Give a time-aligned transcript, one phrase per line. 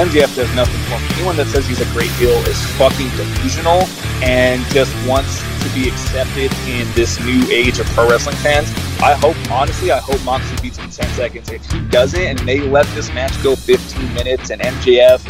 [0.00, 1.14] MJF does nothing for me.
[1.16, 3.82] Anyone that says he's a great heel is fucking delusional
[4.24, 8.70] and just wants to be accepted in this new age of pro wrestling fans.
[9.02, 11.50] I hope, honestly, I hope Moxley beats him in 10 seconds.
[11.50, 15.20] If he doesn't and they let this match go 15 minutes and MJF,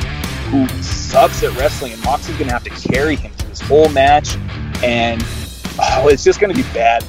[0.51, 3.89] who sucks at wrestling, and Moxley's going to have to carry him through this whole
[3.89, 4.37] match,
[4.85, 5.21] and
[5.81, 7.05] oh, it's just going to be bad.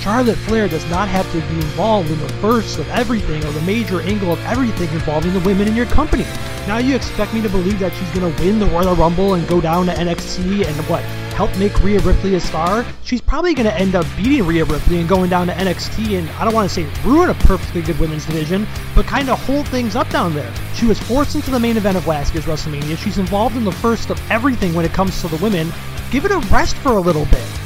[0.00, 3.60] Charlotte Flair does not have to be involved in the first of everything or the
[3.62, 6.24] major angle of everything involving the women in your company.
[6.66, 9.46] Now you expect me to believe that she's going to win the Royal Rumble and
[9.46, 11.02] go down to NXT and what?
[11.34, 12.86] Help make Rhea Ripley a star?
[13.04, 16.30] She's probably going to end up beating Rhea Ripley and going down to NXT and
[16.30, 19.68] I don't want to say ruin a perfectly good women's division, but kind of hold
[19.68, 20.50] things up down there.
[20.74, 22.96] She was forced into the main event of last year's WrestleMania.
[22.96, 25.70] She's involved in the first of everything when it comes to the women.
[26.10, 27.59] Give it a rest for a little bit.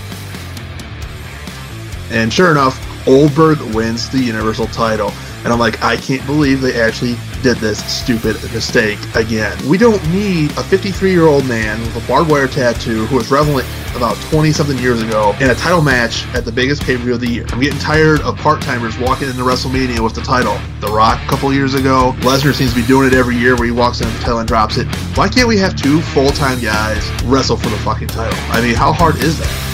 [2.10, 5.12] And sure enough, Goldberg wins the Universal title.
[5.44, 9.56] And I'm like, I can't believe they actually did this stupid mistake again.
[9.68, 13.30] We don't need a 53 year old man with a barbed wire tattoo who was
[13.30, 17.02] relevant about 20 something years ago in a title match at the biggest pay per
[17.02, 17.44] view of the year.
[17.50, 20.56] I'm getting tired of part timers walking into WrestleMania with the title.
[20.80, 23.66] The Rock a couple years ago, Lesnar seems to be doing it every year where
[23.66, 24.86] he walks in the title and drops it.
[25.14, 28.38] Why can't we have two full time guys wrestle for the fucking title?
[28.48, 29.73] I mean, how hard is that?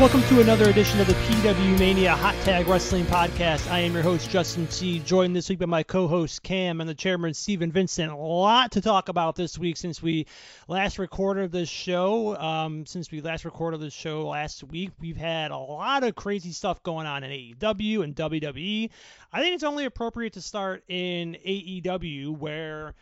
[0.00, 3.70] Welcome to another edition of the PWMania Hot Tag Wrestling Podcast.
[3.70, 4.98] I am your host, Justin T.
[5.00, 8.10] Joined this week by my co host, Cam, and the chairman, Steven Vincent.
[8.10, 10.24] A lot to talk about this week since we
[10.68, 12.34] last recorded this show.
[12.38, 16.52] Um, since we last recorded this show last week, we've had a lot of crazy
[16.52, 18.88] stuff going on in AEW and WWE.
[19.34, 22.94] I think it's only appropriate to start in AEW, where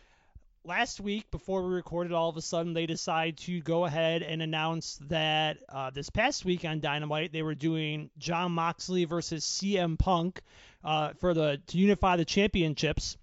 [0.69, 4.39] last week before we recorded all of a sudden they decide to go ahead and
[4.39, 9.97] announce that uh, this past week on dynamite they were doing Jon Moxley versus cm
[9.97, 10.41] punk
[10.83, 13.17] uh, for the to unify the championships.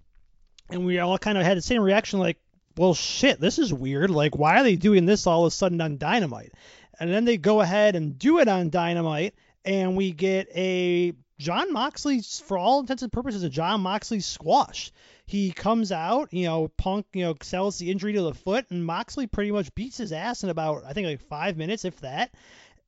[0.70, 2.36] And we all kind of had the same reaction like
[2.76, 4.10] well shit this is weird.
[4.10, 6.52] Like why are they doing this all of a sudden on dynamite?
[6.98, 11.72] And then they go ahead and do it on dynamite and we get a jon
[11.72, 14.92] moxley for all intents and purposes a Jon Moxley squash
[15.26, 18.86] he comes out, you know, Punk, you know, sells the injury to the foot, and
[18.86, 22.32] Moxley pretty much beats his ass in about, I think, like five minutes, if that.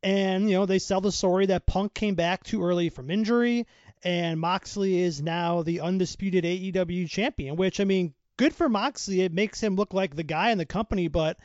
[0.05, 3.67] And, you know, they sell the story that Punk came back too early from injury,
[4.05, 9.23] and Moxley is now the undisputed AEW champion, which, I mean, good for Moxley.
[9.23, 11.39] It makes him look like the guy in the company, but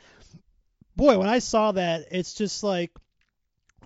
[0.94, 2.92] boy, when I saw that, it's just like,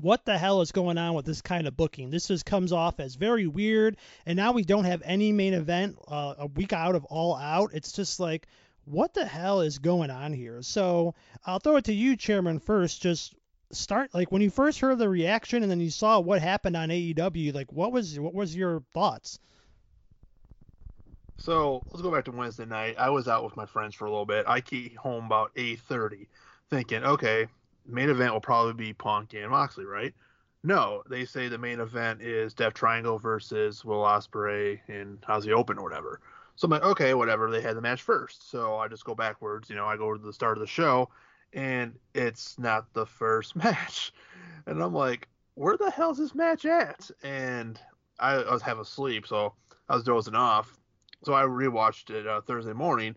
[0.01, 2.11] what the hell is going on with this kind of booking?
[2.11, 5.99] This just comes off as very weird, and now we don't have any main event
[6.09, 7.71] uh, a week out of All Out.
[7.75, 8.47] It's just like,
[8.85, 10.63] what the hell is going on here?
[10.63, 11.15] So
[11.45, 13.03] I'll throw it to you, Chairman, first.
[13.03, 13.35] Just
[13.71, 16.89] start like when you first heard the reaction and then you saw what happened on
[16.89, 17.55] AEW.
[17.55, 19.39] Like, what was what was your thoughts?
[21.37, 22.97] So let's go back to Wednesday night.
[22.99, 24.47] I was out with my friends for a little bit.
[24.49, 26.27] I came home about 8:30,
[26.69, 27.47] thinking, okay,
[27.89, 30.15] main event will probably be Punk and Moxley, right?
[30.63, 35.79] No, they say the main event is Death Triangle versus Will Ospreay and Aussie Open
[35.79, 36.21] or whatever.
[36.57, 37.51] So I'm like, okay, whatever.
[37.51, 39.71] They had the match first, so I just go backwards.
[39.71, 41.09] You know, I go to the start of the show,
[41.53, 44.13] and it's not the first match,
[44.67, 47.11] and I'm like, where the hell's this match at?
[47.23, 47.81] And
[48.19, 49.55] I, I was half asleep, so
[49.89, 50.77] I was dozing off.
[51.25, 53.15] So I rewatched it uh, Thursday morning,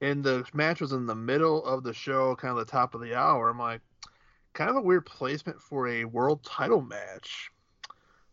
[0.00, 3.00] and the match was in the middle of the show, kind of the top of
[3.00, 3.48] the hour.
[3.48, 3.80] I'm like,
[4.54, 7.50] kind of a weird placement for a world title match.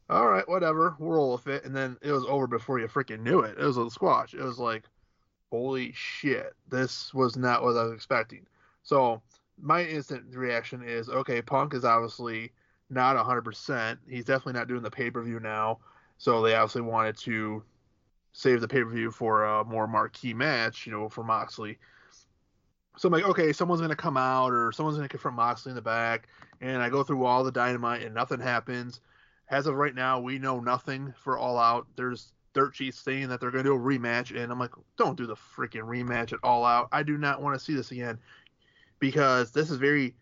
[0.09, 1.65] All right, whatever, we'll roll with it.
[1.65, 3.57] And then it was over before you freaking knew it.
[3.57, 4.33] It was a squash.
[4.33, 4.83] It was like,
[5.49, 8.45] holy shit, this was not what I was expecting.
[8.83, 9.21] So
[9.61, 12.51] my instant reaction is, okay, Punk is obviously
[12.89, 13.97] not 100%.
[14.07, 15.79] He's definitely not doing the pay per view now.
[16.17, 17.63] So they obviously wanted to
[18.33, 21.79] save the pay per view for a more marquee match, you know, for Moxley.
[22.97, 25.81] So I'm like, okay, someone's gonna come out or someone's gonna confront Moxley in the
[25.81, 26.27] back,
[26.59, 28.99] and I go through all the dynamite and nothing happens.
[29.49, 31.87] As of right now, we know nothing for All Out.
[31.95, 35.25] There's dirt sheets saying that they're gonna do a rematch, and I'm like, don't do
[35.25, 36.89] the freaking rematch at All Out.
[36.91, 38.19] I do not want to see this again
[38.99, 40.15] because this is very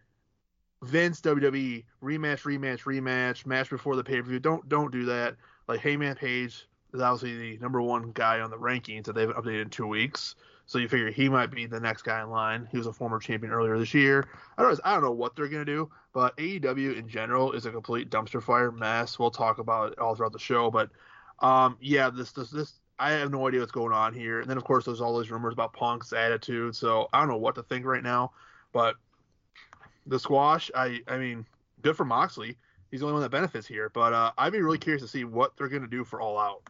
[0.82, 4.40] Vince WWE rematch, rematch, rematch, match before the pay per view.
[4.40, 5.36] Don't don't do that.
[5.68, 9.64] Like Hangman Page is obviously the number one guy on the rankings that they've updated
[9.64, 10.36] in two weeks.
[10.70, 12.68] So you figure he might be the next guy in line.
[12.72, 14.28] He was a former champion earlier this year.
[14.56, 17.72] I don't, I don't know what they're gonna do, but AEW in general is a
[17.72, 19.18] complete dumpster fire mess.
[19.18, 20.92] We'll talk about it all throughout the show, but
[21.40, 24.42] um, yeah, this this this I have no idea what's going on here.
[24.42, 26.76] And then of course there's all those rumors about Punk's attitude.
[26.76, 28.34] So I don't know what to think right now,
[28.72, 28.94] but
[30.06, 31.48] the squash, I I mean,
[31.82, 32.56] good for Moxley.
[32.92, 33.90] he's the only one that benefits here.
[33.92, 36.38] But uh, I'd be really curious to see what they're going to do for All
[36.38, 36.62] Out.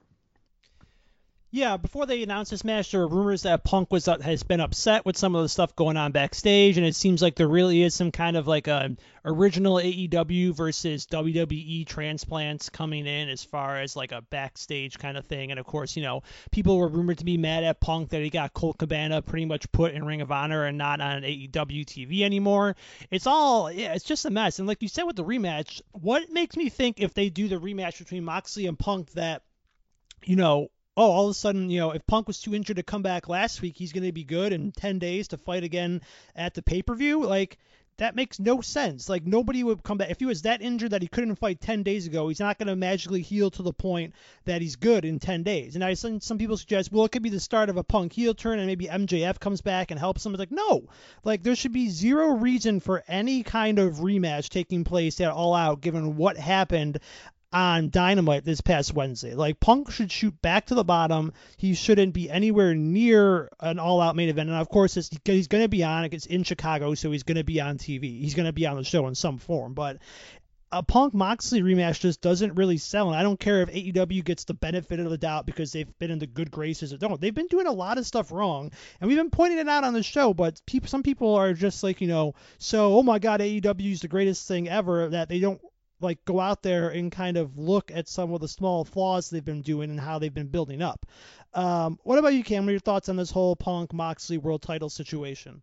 [1.52, 4.60] Yeah, before they announced this match, there were rumors that Punk was uh, has been
[4.60, 7.82] upset with some of the stuff going on backstage, and it seems like there really
[7.82, 13.80] is some kind of like a original AEW versus WWE transplants coming in as far
[13.80, 15.50] as like a backstage kind of thing.
[15.50, 18.30] And of course, you know, people were rumored to be mad at Punk that he
[18.30, 22.22] got Colt Cabana pretty much put in Ring of Honor and not on AEW TV
[22.22, 22.76] anymore.
[23.10, 24.60] It's all yeah, it's just a mess.
[24.60, 27.56] And like you said with the rematch, what makes me think if they do the
[27.56, 29.42] rematch between Moxley and Punk that
[30.26, 30.70] you know,
[31.00, 33.30] oh, all of a sudden, you know, if Punk was too injured to come back
[33.30, 36.02] last week, he's going to be good in 10 days to fight again
[36.36, 37.24] at the pay per view.
[37.24, 37.58] Like,
[38.00, 39.10] that makes no sense.
[39.10, 40.10] Like, nobody would come back.
[40.10, 42.68] If he was that injured that he couldn't fight 10 days ago, he's not going
[42.68, 44.14] to magically heal to the point
[44.46, 45.76] that he's good in 10 days.
[45.76, 48.14] And I some, some people suggest, well, it could be the start of a Punk
[48.14, 50.34] heel turn and maybe MJF comes back and helps him.
[50.34, 50.84] It's like, no.
[51.24, 55.54] Like, there should be zero reason for any kind of rematch taking place at All
[55.54, 57.00] Out given what happened
[57.52, 59.34] on Dynamite this past Wednesday.
[59.34, 61.34] Like Punk should shoot back to the bottom.
[61.58, 64.50] He shouldn't be anywhere near an all-out main event.
[64.50, 66.06] And of course, he's going to be on.
[66.06, 68.22] It's in Chicago, so he's going to be on TV.
[68.22, 69.74] He's going to be on the show in some form.
[69.74, 69.98] But
[70.72, 73.08] a Punk Moxley rematch just doesn't really sell.
[73.08, 76.12] And I don't care if AEW gets the benefit of the doubt because they've been
[76.12, 77.20] in the good graces or don't.
[77.20, 78.72] They've been doing a lot of stuff wrong,
[79.02, 80.36] and we've been pointing it out on the show.
[80.36, 84.02] But people, some people are just like, you know, so oh my God, AEW is
[84.02, 85.60] the greatest thing ever that they don't
[86.02, 89.44] like go out there and kind of look at some of the small flaws they've
[89.44, 91.06] been doing and how they've been building up.
[91.54, 92.66] Um, what about you, Cam?
[92.66, 95.62] What are your thoughts on this whole Punk Moxley world title situation?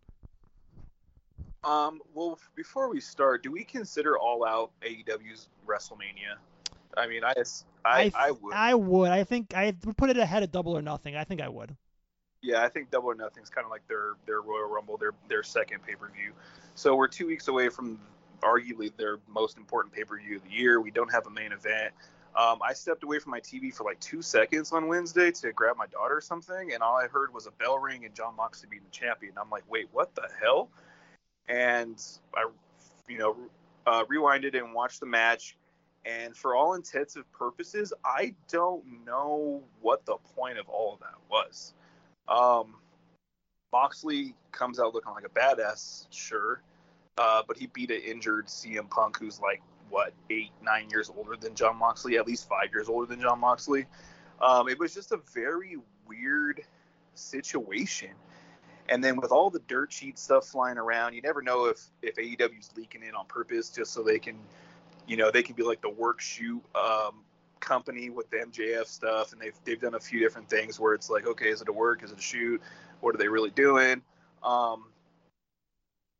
[1.63, 6.37] Um, well, before we start, do we consider All Out AEW's WrestleMania?
[6.95, 7.33] I mean, I,
[7.85, 8.53] I, I, I would.
[8.53, 9.11] I would.
[9.11, 11.15] I think I would put it ahead of Double or Nothing.
[11.15, 11.75] I think I would.
[12.41, 15.13] Yeah, I think Double or Nothing is kind of like their their Royal Rumble, their
[15.27, 16.31] their second pay per view.
[16.75, 17.99] So we're two weeks away from
[18.41, 20.81] arguably their most important pay per view of the year.
[20.81, 21.93] We don't have a main event.
[22.35, 25.75] Um, I stepped away from my TV for like two seconds on Wednesday to grab
[25.75, 28.69] my daughter or something, and all I heard was a bell ring and Jon Moxley
[28.69, 29.33] being the champion.
[29.41, 30.69] I'm like, wait, what the hell?
[31.47, 31.99] And
[32.35, 32.47] I,
[33.07, 33.35] you know,
[33.87, 35.57] uh, rewinded and watched the match.
[36.05, 40.99] And for all intents and purposes, I don't know what the point of all of
[40.99, 41.73] that was.
[42.27, 42.75] Um,
[43.73, 46.61] Moxley comes out looking like a badass, sure.
[47.17, 51.35] Uh, but he beat an injured CM Punk who's like what eight, nine years older
[51.35, 53.85] than Jon Moxley, at least five years older than Jon Moxley.
[54.41, 55.77] Um, it was just a very
[56.07, 56.61] weird
[57.15, 58.11] situation.
[58.89, 62.15] And then with all the dirt sheet stuff flying around, you never know if if
[62.15, 64.37] AEW's leaking it on purpose just so they can,
[65.07, 67.23] you know, they can be like the work shoot um,
[67.59, 71.09] company with the MJF stuff, and they've they've done a few different things where it's
[71.09, 72.03] like, okay, is it a work?
[72.03, 72.61] Is it a shoot?
[73.01, 74.01] What are they really doing?
[74.41, 74.85] Um,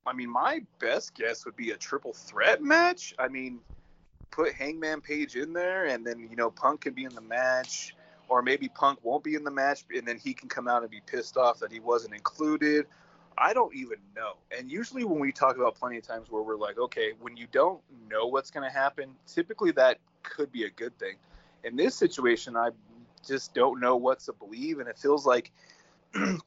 [0.08, 3.14] I mean, my best guess would be a triple threat match.
[3.20, 3.60] I mean,
[4.32, 7.96] put Hangman Page in there, and then you know Punk can be in the match,
[8.30, 10.92] or maybe Punk won't be in the match, and then he can come out and
[10.92, 12.86] be pissed off that he wasn't included.
[13.38, 14.34] I don't even know.
[14.58, 17.46] And usually when we talk about plenty of times where we're like, okay, when you
[17.52, 17.80] don't
[18.10, 21.16] know what's going to happen, typically that could be a good thing.
[21.64, 22.70] In this situation, I
[23.28, 25.52] just don't know what to believe, and it feels like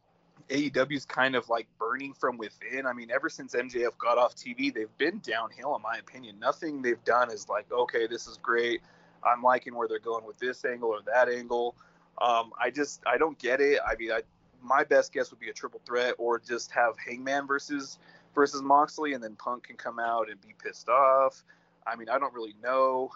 [0.50, 2.87] AEW's kind of like burning from within.
[2.87, 6.38] I mean, ever since MJF got off TV, they've been downhill, in my opinion.
[6.38, 8.83] Nothing they've done is like, okay, this is great.
[9.23, 11.76] I'm liking where they're going with this angle or that angle.
[12.21, 13.78] Um, I just, I don't get it.
[13.87, 14.23] I mean, I,
[14.62, 17.99] my best guess would be a triple threat or just have Hangman versus
[18.35, 21.42] versus Moxley, and then Punk can come out and be pissed off.
[21.87, 23.11] I mean, I don't really know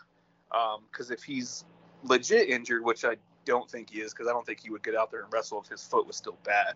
[0.50, 1.64] because um, if he's
[2.03, 4.95] legit injured, which I don't think he is, because I don't think he would get
[4.95, 6.75] out there and wrestle if his foot was still bad.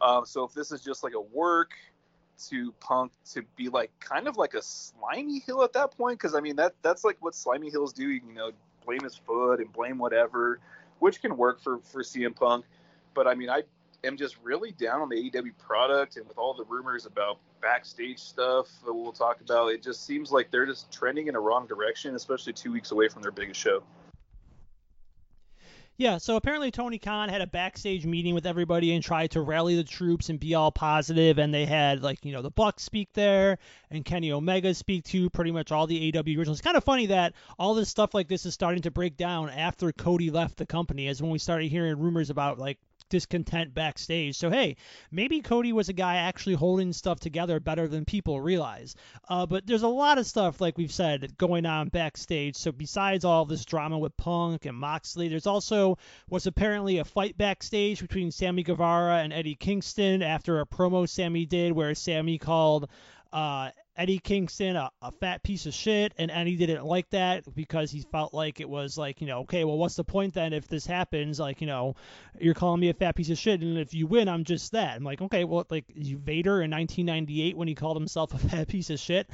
[0.00, 1.72] Um, so if this is just like a work
[2.48, 6.34] to Punk to be like kind of like a slimy heel at that point, because
[6.34, 8.08] I mean that that's like what slimy heels do.
[8.08, 8.50] You know,
[8.84, 10.60] blame his foot and blame whatever,
[10.98, 12.64] which can work for for CM Punk.
[13.14, 13.62] But I mean, I
[14.04, 18.18] am just really down on the AEW product, and with all the rumors about backstage
[18.18, 21.66] stuff that we'll talk about, it just seems like they're just trending in a wrong
[21.66, 23.82] direction, especially two weeks away from their biggest show.
[25.98, 29.76] Yeah, so apparently Tony Khan had a backstage meeting with everybody and tried to rally
[29.76, 31.38] the troops and be all positive.
[31.38, 33.58] and they had like you know the Bucks speak there
[33.90, 36.58] and Kenny Omega speak to pretty much all the AW originals.
[36.58, 39.48] It's kind of funny that all this stuff like this is starting to break down
[39.48, 44.36] after Cody left the company, as when we started hearing rumors about like discontent backstage.
[44.36, 44.76] So hey,
[45.10, 48.94] maybe Cody was a guy actually holding stuff together better than people realize.
[49.28, 52.56] Uh, but there's a lot of stuff, like we've said, going on backstage.
[52.56, 55.98] So besides all this drama with Punk and Moxley, there's also
[56.28, 61.46] what's apparently a fight backstage between Sammy Guevara and Eddie Kingston after a promo Sammy
[61.46, 62.88] did, where Sammy called.
[63.32, 67.90] Uh, Eddie Kingston a, a fat piece of shit, and Eddie didn't like that because
[67.90, 70.68] he felt like it was like, you know, okay, well, what's the point then if
[70.68, 71.40] this happens?
[71.40, 71.94] Like, you know,
[72.38, 74.96] you're calling me a fat piece of shit, and if you win, I'm just that.
[74.96, 78.90] I'm like, okay, well, like Vader in 1998 when he called himself a fat piece
[78.90, 79.28] of shit.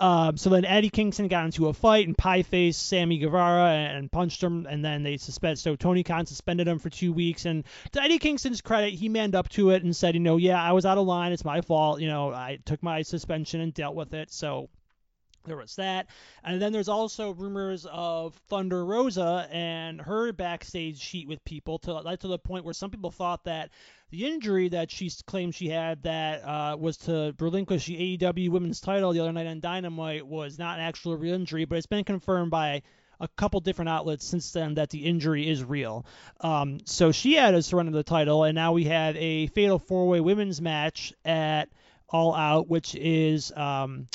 [0.00, 4.10] Um, so then Eddie Kingston got into a fight and pie faced Sammy Guevara and,
[4.10, 5.58] punched him, and then they suspended.
[5.58, 9.34] So Tony Khan suspended him for two weeks, and to Eddie Kingston's credit, he manned
[9.34, 11.32] up to it and said, you know, yeah, I was out of line.
[11.32, 12.00] It's my fault.
[12.00, 14.32] You know, I took my suspension and dealt with it.
[14.32, 14.70] So
[15.44, 16.06] there was that.
[16.44, 21.94] And then there's also rumors of Thunder Rosa and her backstage sheet with people to
[21.94, 23.70] like to the point where some people thought that
[24.10, 28.80] the injury that she claimed she had that uh, was to relinquish the AEW women's
[28.80, 32.04] title the other night on Dynamite was not an actual real injury, but it's been
[32.04, 32.82] confirmed by
[33.20, 36.06] a couple different outlets since then that the injury is real.
[36.40, 40.08] Um, so she had a surrender the title, and now we have a fatal four
[40.08, 41.68] way women's match at
[42.08, 44.08] All Out, which is um,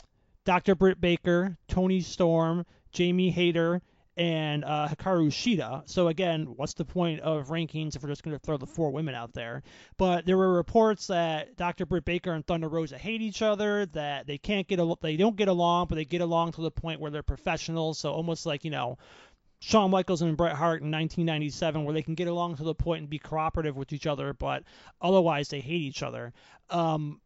[0.46, 0.75] Dr.
[0.75, 3.82] Britt Baker, Toni Storm, Jamie Hayter,
[4.18, 5.90] and uh, Hikaru Shida.
[5.90, 8.92] So again, what's the point of rankings if we're just going to throw the four
[8.92, 9.64] women out there?
[9.98, 11.86] But there were reports that Dr.
[11.86, 15.36] Britt Baker and Thunder Rosa hate each other, that they can't get a, they don't
[15.36, 18.00] get along, but they get along to the point where they're professionals.
[18.00, 18.98] So almost like you know.
[19.62, 23.00] Shawn Michaels and Bret Hart in 1997, where they can get along to the point
[23.00, 24.64] and be cooperative with each other, but
[25.02, 26.34] otherwise they hate each other.
[26.70, 27.20] Um,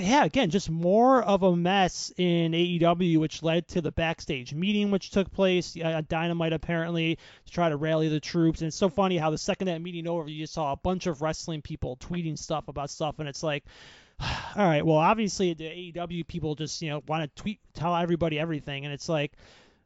[0.00, 4.90] yeah, again, just more of a mess in AEW, which led to the backstage meeting,
[4.90, 8.60] which took place at Dynamite apparently to try to rally the troops.
[8.60, 11.06] And it's so funny how the second that meeting over, you just saw a bunch
[11.06, 13.64] of wrestling people tweeting stuff about stuff, and it's like,
[14.20, 18.38] all right, well, obviously the AEW people just you know want to tweet, tell everybody
[18.38, 19.32] everything, and it's like,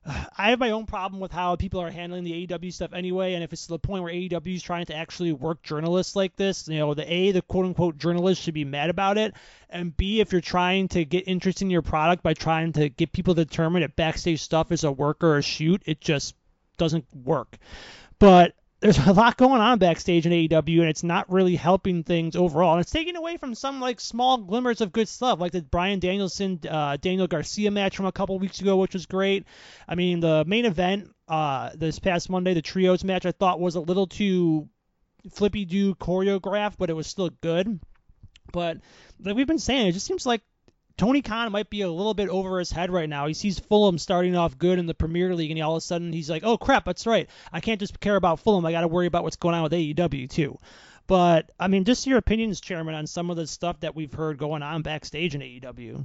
[0.39, 3.43] I have my own problem with how people are handling the AEW stuff anyway, and
[3.43, 6.69] if it's to the point where AEW is trying to actually work journalists like this,
[6.69, 9.35] you know, the A, the quote unquote journalists should be mad about it,
[9.71, 13.13] and B, if you're trying to get interest in your product by trying to get
[13.13, 16.35] people to determine if backstage stuff is a work or a shoot, it just
[16.77, 17.59] doesn't work.
[18.19, 22.37] But there's a lot going on backstage in AEW, and it's not really helping things
[22.37, 22.73] overall.
[22.73, 25.99] And it's taking away from some like small glimmers of good stuff, like the Bryan
[25.99, 29.47] Danielson uh, Daniel Garcia match from a couple weeks ago, which was great.
[29.89, 33.77] I mean, the main event uh, this past Monday, the trios match, I thought was
[33.77, 34.69] a little too
[35.31, 37.81] flippy do choreographed, but it was still good.
[38.53, 38.79] But
[39.21, 40.43] like we've been saying, it just seems like
[40.97, 43.27] Tony Khan might be a little bit over his head right now.
[43.27, 45.81] He sees Fulham starting off good in the Premier League, and he, all of a
[45.83, 47.29] sudden he's like, "Oh crap, that's right.
[47.53, 48.65] I can't just care about Fulham.
[48.65, 50.59] I got to worry about what's going on with AEW too."
[51.07, 54.39] But I mean, just your opinions, Chairman, on some of the stuff that we've heard
[54.39, 56.05] going on backstage in AEW.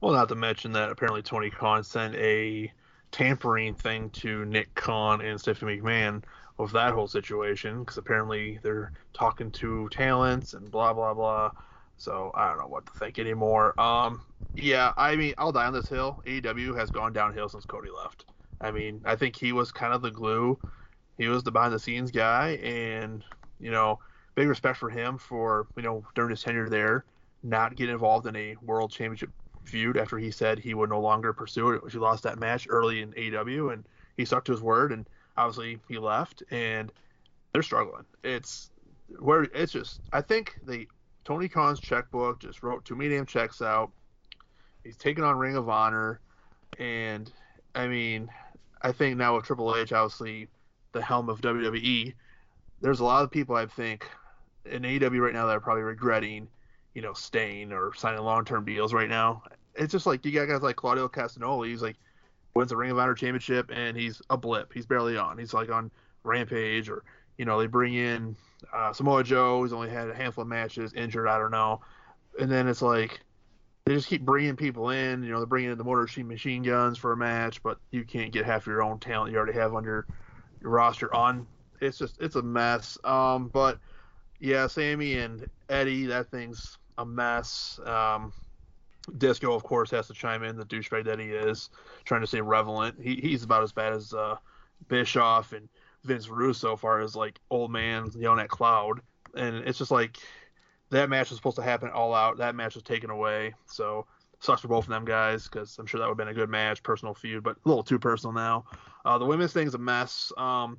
[0.00, 2.72] Well, not to mention that apparently Tony Khan sent a
[3.10, 6.22] tampering thing to Nick Khan and Stephanie McMahon
[6.58, 11.50] of that whole situation because apparently they're talking to talents and blah blah blah.
[11.98, 13.78] So I don't know what to think anymore.
[13.80, 14.22] Um,
[14.54, 16.20] yeah, I mean, I'll die on this hill.
[16.26, 18.24] AEW has gone downhill since Cody left.
[18.60, 20.58] I mean, I think he was kind of the glue.
[21.18, 23.24] He was the behind the scenes guy, and
[23.60, 23.98] you know,
[24.34, 27.04] big respect for him for you know during his tenure there,
[27.42, 29.30] not getting involved in a world championship
[29.64, 31.82] feud after he said he would no longer pursue it.
[31.90, 33.86] He lost that match early in AEW, and
[34.16, 34.92] he stuck to his word.
[34.92, 36.92] And obviously, he left, and
[37.52, 38.04] they're struggling.
[38.22, 38.70] It's
[39.18, 40.00] where it's just.
[40.12, 40.86] I think they
[41.28, 43.90] Tony Khan's checkbook, just wrote many damn checks out.
[44.82, 46.20] He's taken on Ring of Honor,
[46.78, 47.30] and
[47.74, 48.30] I mean,
[48.80, 50.48] I think now with Triple H, obviously
[50.92, 52.14] the helm of WWE,
[52.80, 54.08] there's a lot of people I think
[54.64, 56.48] in AEW right now that are probably regretting,
[56.94, 59.42] you know, staying or signing long-term deals right now.
[59.74, 61.68] It's just like you got guys like Claudio Castagnoli.
[61.68, 61.96] He's like
[62.54, 64.72] wins the Ring of Honor championship and he's a blip.
[64.72, 65.36] He's barely on.
[65.36, 65.90] He's like on
[66.24, 67.04] Rampage or
[67.38, 68.36] you know they bring in
[68.72, 71.80] uh, Samoa Joe, who's only had a handful of matches, injured, I don't know.
[72.38, 73.20] And then it's like
[73.84, 75.22] they just keep bringing people in.
[75.22, 78.04] You know, they're bringing in the Motor Machine Machine Guns for a match, but you
[78.04, 80.06] can't get half your own talent you already have on your,
[80.60, 81.46] your roster on.
[81.80, 82.98] It's just it's a mess.
[83.04, 83.78] Um, but
[84.40, 87.80] yeah, Sammy and Eddie, that thing's a mess.
[87.84, 88.32] Um,
[89.16, 90.56] Disco, of course, has to chime in.
[90.56, 91.70] The douchebag that he is,
[92.04, 92.96] trying to stay relevant.
[93.00, 94.36] He, he's about as bad as uh,
[94.88, 95.68] Bischoff and
[96.04, 99.00] Vince Russo far as like old man yelling at Cloud,
[99.34, 100.18] and it's just like
[100.90, 102.38] that match was supposed to happen all out.
[102.38, 104.06] That match was taken away, so
[104.40, 106.48] sucks for both of them guys because I'm sure that would have been a good
[106.48, 108.64] match, personal feud, but a little too personal now.
[109.04, 110.32] Uh, the women's thing's a mess.
[110.36, 110.78] Um,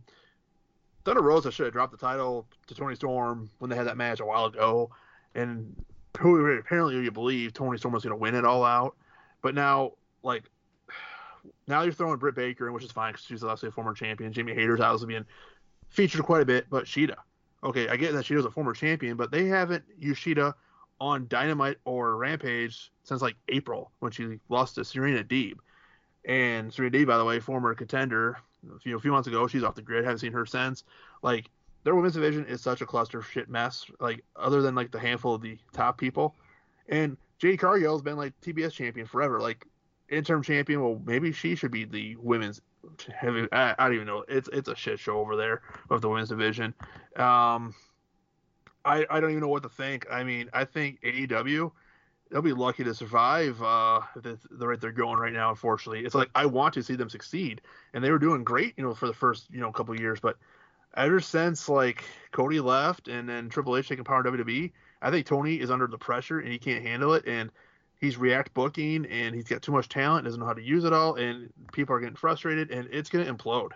[1.06, 4.20] Thunder Rosa should have dropped the title to Toni Storm when they had that match
[4.20, 4.92] a while ago,
[5.36, 5.76] and
[6.20, 8.96] who apparently you believe Toni Storm was going to win it all out,
[9.42, 10.44] but now like
[11.67, 14.31] now you're throwing Britt Baker in, which is fine because she's obviously a former champion.
[14.31, 15.25] Jamie Hayter's obviously being
[15.89, 17.15] featured quite a bit, but Shida.
[17.63, 20.53] Okay, I get that Shida's a former champion, but they haven't used Shida
[21.01, 25.55] on Dynamite or Rampage since like April when she lost to Serena Deeb.
[26.25, 28.38] And Serena Deeb, by the way, former contender,
[28.75, 30.03] a few, a few months ago, she's off the grid.
[30.03, 30.84] Haven't seen her since.
[31.22, 31.50] Like
[31.84, 33.86] their women's division is such a cluster shit mess.
[34.00, 36.36] Like other than like the handful of the top people,
[36.88, 39.39] and Jade Cargill's been like TBS champion forever.
[39.39, 39.65] Like
[40.10, 40.82] interim champion.
[40.82, 42.62] Well, maybe she should be the women's
[43.13, 43.48] heavy.
[43.51, 44.25] I, I don't even know.
[44.28, 46.74] It's it's a shit show over there of the women's division.
[47.16, 47.74] Um,
[48.86, 50.08] I I don't even know what to think.
[50.12, 51.72] I mean, I think AEW
[52.30, 55.50] they'll be lucky to survive uh, the, the rate they're going right now.
[55.50, 57.62] Unfortunately, it's like I want to see them succeed,
[57.94, 60.20] and they were doing great, you know, for the first you know couple years.
[60.20, 60.38] But
[60.96, 65.60] ever since like Cody left and then Triple H taking power WWE, I think Tony
[65.60, 67.51] is under the pressure and he can't handle it, and
[68.00, 70.94] he's react booking and he's got too much talent, doesn't know how to use it
[70.94, 73.72] all, and people are getting frustrated, and it's gonna implode.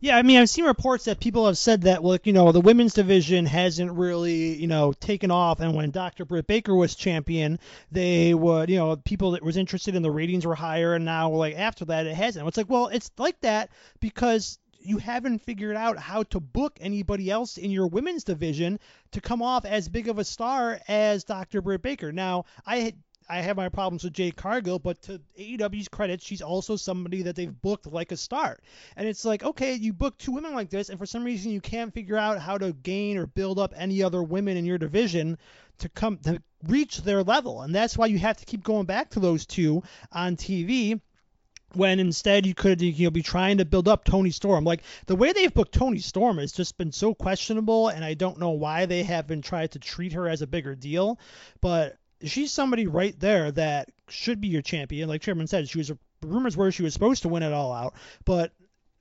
[0.00, 2.60] Yeah, I mean, I've seen reports that people have said that, well, you know, the
[2.60, 5.58] women's division hasn't really, you know, taken off.
[5.58, 6.24] And when Dr.
[6.24, 7.58] Britt Baker was champion,
[7.90, 10.94] they would, you know, people that was interested in the ratings were higher.
[10.94, 12.46] And now, like, after that, it hasn't.
[12.46, 17.30] It's like, well, it's like that because you haven't figured out how to book anybody
[17.30, 18.78] else in your women's division
[19.12, 21.60] to come off as big of a star as Dr.
[21.60, 22.12] Britt Baker.
[22.12, 22.94] Now, I
[23.30, 27.36] I have my problems with Jay Cargill, but to AEW's credit, she's also somebody that
[27.36, 28.58] they've booked like a star.
[28.96, 31.60] And it's like, okay, you book two women like this, and for some reason you
[31.60, 35.36] can't figure out how to gain or build up any other women in your division
[35.80, 37.60] to come to reach their level.
[37.60, 40.98] And that's why you have to keep going back to those two on TV
[41.74, 44.64] when instead you could you know be trying to build up Toni Storm.
[44.64, 48.38] Like the way they've booked Toni Storm has just been so questionable, and I don't
[48.38, 51.18] know why they haven't tried to treat her as a bigger deal.
[51.60, 55.08] But she's somebody right there that should be your champion.
[55.08, 57.94] Like Chairman said, she was rumors were she was supposed to win it all out,
[58.24, 58.52] but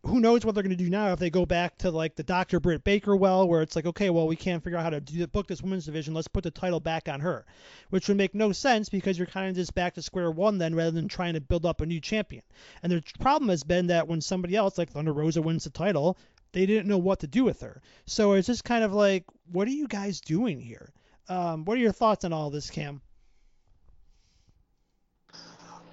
[0.07, 2.23] who knows what they're going to do now if they go back to like the
[2.23, 2.59] Dr.
[2.59, 5.27] Britt Baker well, where it's like, okay, well, we can't figure out how to do,
[5.27, 6.13] book this women's division.
[6.13, 7.45] Let's put the title back on her,
[7.89, 10.73] which would make no sense because you're kind of just back to square one then,
[10.75, 12.43] rather than trying to build up a new champion.
[12.81, 16.17] And the problem has been that when somebody else like Thunder Rosa wins the title,
[16.53, 17.81] they didn't know what to do with her.
[18.05, 20.91] So it's just kind of like, what are you guys doing here?
[21.29, 23.01] Um, what are your thoughts on all this, Cam?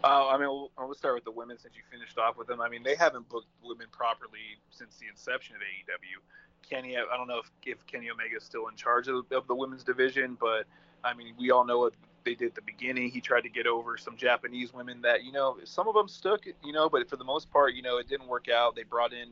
[0.05, 2.61] Uh, I mean, we'll, we'll, start with the women since you finished off with them.
[2.61, 6.21] I mean, they haven't booked women properly since the inception of AEW.
[6.69, 9.55] Kenny, I don't know if, if Kenny Omega is still in charge of, of the
[9.55, 10.67] women's division, but
[11.03, 13.11] I mean, we all know what they did at the beginning.
[13.11, 16.45] He tried to get over some Japanese women that, you know, some of them stuck,
[16.45, 18.77] you know, but for the most part, you know, it didn't work out.
[18.77, 19.31] They brought in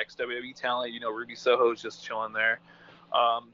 [0.00, 2.60] ex WWE talent, you know, Ruby Soho's just chilling there.
[3.12, 3.50] Um,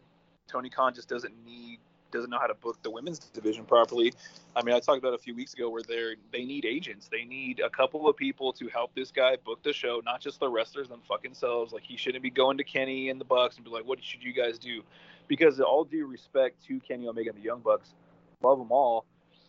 [0.46, 4.12] Tony Khan just doesn't need doesn't know how to book the women's division properly.
[4.56, 7.08] I mean, I talked about a few weeks ago where they they need agents.
[7.08, 10.40] They need a couple of people to help this guy book the show, not just
[10.40, 11.72] the wrestlers them fucking selves.
[11.72, 14.22] Like he shouldn't be going to Kenny and the Bucks and be like, "What should
[14.22, 14.82] you guys do?"
[15.26, 17.94] Because all due respect to Kenny Omega and the Young Bucks,
[18.42, 19.04] love them all.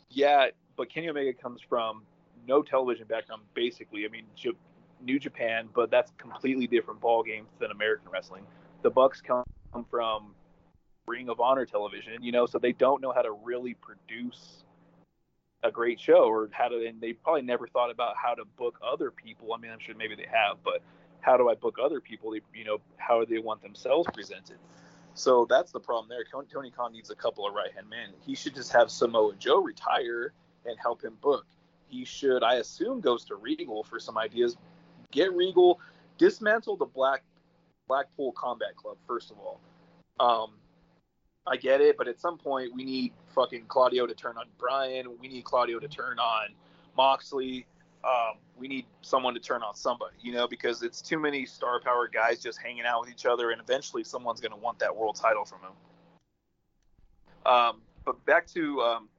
[0.10, 2.04] Yeah, but Kenny Omega comes from
[2.48, 4.06] no television background, basically.
[4.06, 4.52] I mean, J-
[5.02, 8.46] New Japan, but that's completely different ball game than American wrestling.
[8.82, 9.44] The Bucks come
[9.90, 10.34] from
[11.10, 14.64] Ring of Honor television, you know, so they don't know how to really produce
[15.64, 18.80] a great show or how to, and they probably never thought about how to book
[18.82, 19.54] other people.
[19.54, 20.82] I mean, I'm sure maybe they have, but
[21.20, 22.32] how do I book other people?
[22.32, 24.58] They, You know, how do they want themselves presented?
[25.16, 26.24] So that's the problem there.
[26.24, 28.10] Tony Khan needs a couple of right hand men.
[28.26, 30.32] He should just have Samoa Joe retire
[30.66, 31.46] and help him book.
[31.88, 34.56] He should, I assume, goes to Regal for some ideas.
[35.12, 35.80] Get Regal,
[36.18, 37.24] dismantle the Black
[37.88, 39.60] Blackpool Combat Club first of all.
[40.20, 40.52] Um,
[41.50, 45.18] I get it, but at some point we need fucking Claudio to turn on Bryan.
[45.20, 46.50] We need Claudio to turn on
[46.96, 47.66] Moxley.
[48.04, 51.82] Um, we need someone to turn on somebody, you know, because it's too many star
[51.82, 54.96] power guys just hanging out with each other, and eventually someone's going to want that
[54.96, 57.52] world title from him.
[57.52, 59.10] Um, but back to um,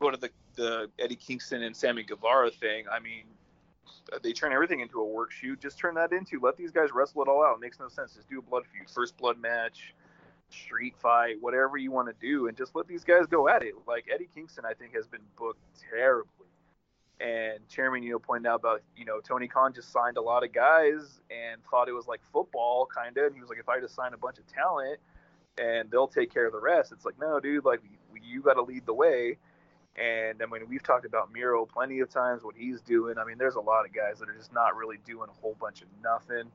[0.00, 2.84] going to the, the Eddie Kingston and Sammy Guevara thing.
[2.92, 3.24] I mean,
[4.22, 5.60] they turn everything into a work shoot.
[5.60, 7.56] Just turn that into let these guys wrestle it all out.
[7.56, 8.14] It makes no sense.
[8.14, 9.94] Just do a blood feud, first blood match
[10.50, 13.74] street fight, whatever you want to do, and just let these guys go at it.
[13.86, 16.30] Like Eddie Kingston, I think has been booked terribly.
[17.18, 20.44] And Chairman, you know, pointed out about you know Tony Khan just signed a lot
[20.44, 23.26] of guys and thought it was like football kind of.
[23.26, 24.98] And he was like, if I just sign a bunch of talent
[25.58, 27.80] and they'll take care of the rest, it's like no, dude, like
[28.22, 29.38] you got to lead the way.
[29.96, 33.16] And I mean, we've talked about Miro plenty of times, what he's doing.
[33.16, 35.56] I mean, there's a lot of guys that are just not really doing a whole
[35.58, 36.50] bunch of nothing.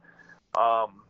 [0.56, 1.02] Um,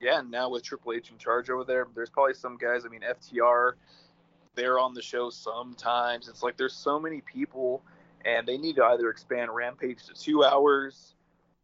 [0.00, 2.84] yeah, now with Triple H in charge over there, there's probably some guys.
[2.84, 3.72] I mean, FTR,
[4.54, 6.28] they're on the show sometimes.
[6.28, 7.82] It's like there's so many people,
[8.24, 11.14] and they need to either expand Rampage to two hours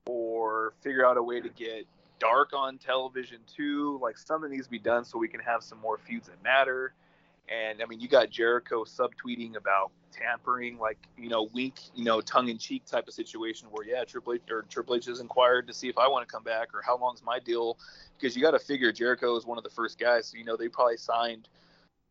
[0.07, 1.87] or figure out a way to get
[2.19, 3.99] dark on television too.
[4.03, 6.95] Like something needs to be done so we can have some more feuds that matter.
[7.51, 12.21] And I mean, you got Jericho subtweeting about tampering, like you know, wink, you know,
[12.21, 15.99] tongue-in-cheek type of situation where yeah, Triple H or Triple H inquired to see if
[15.99, 17.77] I want to come back or how long's my deal,
[18.19, 20.29] because you got to figure Jericho is one of the first guys.
[20.29, 21.49] So you know, they probably signed,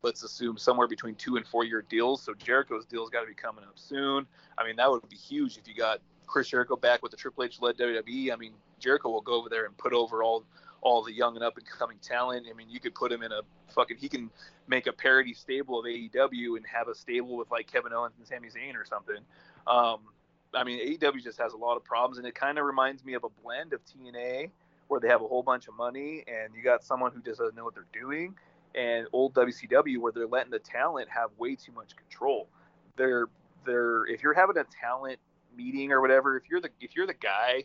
[0.04, 2.21] let's assume somewhere between two and four year deals.
[2.21, 4.28] So Jericho's deal's got to be coming up soon.
[4.58, 7.45] I mean, that would be huge if you got Chris Jericho back with the Triple
[7.45, 8.34] H led WWE.
[8.34, 10.43] I mean, Jericho will go over there and put over all
[10.81, 12.47] all the young and up and coming talent.
[12.49, 13.41] I mean, you could put him in a
[13.73, 14.29] fucking he can
[14.67, 18.27] make a parody stable of AEW and have a stable with like Kevin Owens and
[18.27, 19.17] Sami Zayn or something.
[19.67, 19.99] Um,
[20.53, 23.13] I mean, AEW just has a lot of problems, and it kind of reminds me
[23.13, 24.49] of a blend of TNA
[24.87, 27.55] where they have a whole bunch of money and you got someone who just doesn't
[27.55, 28.35] know what they're doing,
[28.75, 32.47] and old WCW where they're letting the talent have way too much control.
[32.95, 33.27] They're
[33.65, 35.19] they're if you're having a talent
[35.55, 37.63] meeting or whatever, if you're the if you're the guy,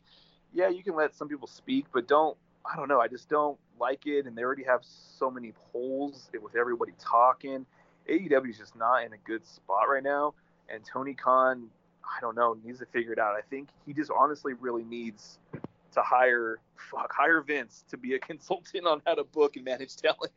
[0.53, 2.37] yeah, you can let some people speak, but don't
[2.71, 3.01] I don't know.
[3.01, 7.67] I just don't like it, and they already have so many holes with everybody talking.
[8.09, 10.35] AEW is just not in a good spot right now,
[10.69, 11.69] and Tony Khan,
[12.05, 13.35] I don't know, needs to figure it out.
[13.35, 15.39] I think he just honestly really needs
[15.93, 19.97] to hire fuck hire Vince to be a consultant on how to book and manage
[19.97, 20.33] talent.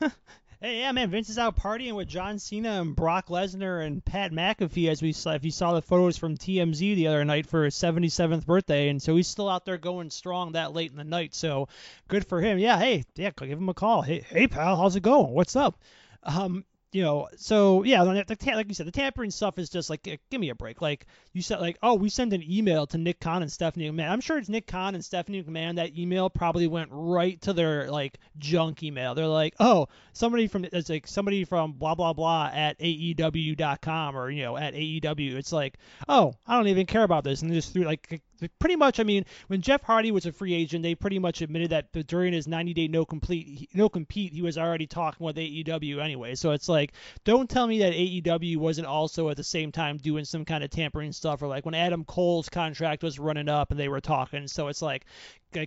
[0.62, 4.30] Hey, yeah, man, Vince is out partying with John Cena and Brock Lesnar and Pat
[4.30, 5.30] McAfee, as we saw.
[5.30, 9.00] If you saw the photos from TMZ the other night for his 77th birthday, and
[9.00, 11.34] so he's still out there going strong that late in the night.
[11.34, 11.68] So
[12.08, 12.58] good for him.
[12.58, 14.02] Yeah, hey, yeah, give him a call.
[14.02, 15.32] Hey, hey, pal, how's it going?
[15.32, 15.78] What's up?
[16.24, 19.90] Um, you know, so yeah, the, the, like you said, the tampering stuff is just
[19.90, 20.82] like, give me a break.
[20.82, 24.10] Like you said, like, oh, we send an email to Nick Khan and Stephanie McMahon.
[24.10, 25.76] I'm sure it's Nick Khan and Stephanie McMahon.
[25.76, 29.14] That email probably went right to their like junk email.
[29.14, 34.30] They're like, oh, somebody from it's like somebody from blah blah blah at AEW.com or
[34.30, 35.34] you know at AEW.
[35.34, 38.20] It's like, oh, I don't even care about this, and just threw like
[38.58, 41.70] pretty much, I mean, when Jeff Hardy was a free agent, they pretty much admitted
[41.70, 46.34] that during his 90-day no complete no compete, he was already talking with AEW anyway.
[46.34, 46.92] So it's like,
[47.24, 50.70] don't tell me that AEW wasn't also at the same time doing some kind of
[50.70, 54.46] tampering stuff, or like when Adam Cole's contract was running up and they were talking.
[54.48, 55.06] So it's like,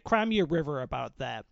[0.03, 1.45] cry me a river about that.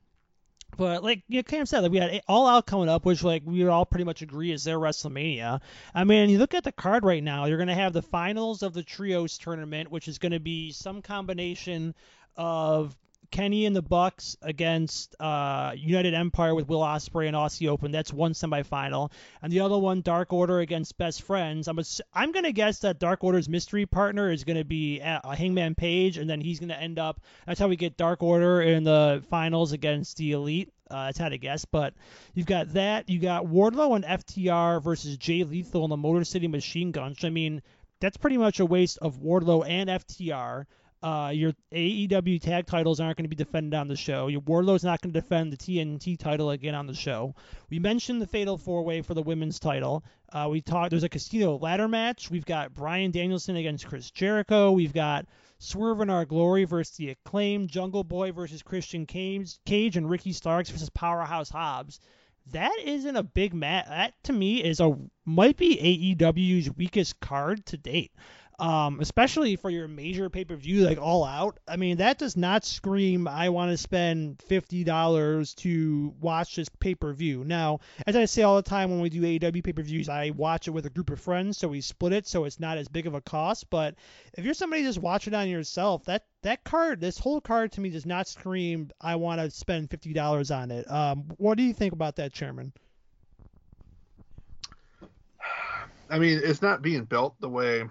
[0.78, 3.44] But like you know, Cam said, like we had All Out coming up, which like
[3.46, 5.62] we all pretty much agree is their WrestleMania.
[5.94, 8.74] I mean, you look at the card right now, you're gonna have the finals of
[8.74, 11.94] the trios tournament, which is gonna be some combination
[12.38, 12.96] of
[13.32, 17.92] Kenny and the Bucks against uh, United Empire with Will Ospreay and Aussie Open.
[17.92, 21.68] That's one semifinal, and the other one Dark Order against Best Friends.
[21.68, 25.76] I'm a, I'm gonna guess that Dark Order's mystery partner is gonna be uh, Hangman
[25.76, 27.22] Page, and then he's gonna end up.
[27.48, 30.72] That's how we get Dark Order in the finals against the Elite.
[30.90, 31.94] Uh, that's how to guess, but
[32.34, 33.10] you've got that.
[33.10, 37.24] You got Wardlow and FTR versus Jay Lethal and the Motor City Machine Guns.
[37.24, 37.62] I mean,
[38.02, 40.66] that's pretty much a waste of Wardlow and FTR.
[41.04, 44.28] Uh, your AEW tag titles aren't going to be defended on the show.
[44.28, 47.34] Your Wardlow's not going to defend the TNT title again on the show.
[47.72, 50.04] We mentioned the Fatal Four Way for the women's title.
[50.32, 50.92] Uh, we talked.
[50.92, 52.30] There's a casino ladder match.
[52.30, 54.72] We've got Bryan Danielson against Chris Jericho.
[54.72, 55.26] We've got
[55.58, 57.70] Swerve in Our Glory versus the Acclaimed.
[57.70, 62.00] Jungle Boy versus Christian Cage and Ricky Starks versus Powerhouse Hobbs.
[62.52, 63.88] That isn't a big match.
[63.88, 68.12] That to me is a might be AEW's weakest card to date
[68.62, 71.60] um, especially for your major pay per view like All Out.
[71.68, 76.70] I mean, that does not scream I want to spend fifty dollars to watch this
[76.70, 77.44] pay per view.
[77.44, 80.30] Now, as I say all the time when we do AEW pay per views, I
[80.30, 82.88] watch it with a group of friends, so we split it, so it's not as
[82.88, 83.68] big of a cost.
[83.72, 83.96] But
[84.38, 87.90] if you're somebody just watching on yourself, that that card, this whole card to me
[87.90, 90.90] does not scream I want to spend fifty dollars on it.
[90.90, 92.74] Um, what do you think about that, Chairman?
[96.12, 97.86] I mean, it's not being built the way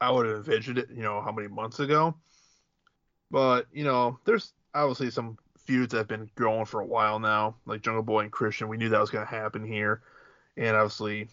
[0.00, 2.14] I would have envisioned it, you know, how many months ago.
[3.30, 7.56] But, you know, there's obviously some feuds that have been growing for a while now,
[7.66, 8.68] like Jungle Boy and Christian.
[8.68, 10.02] We knew that was going to happen here.
[10.56, 11.28] And obviously,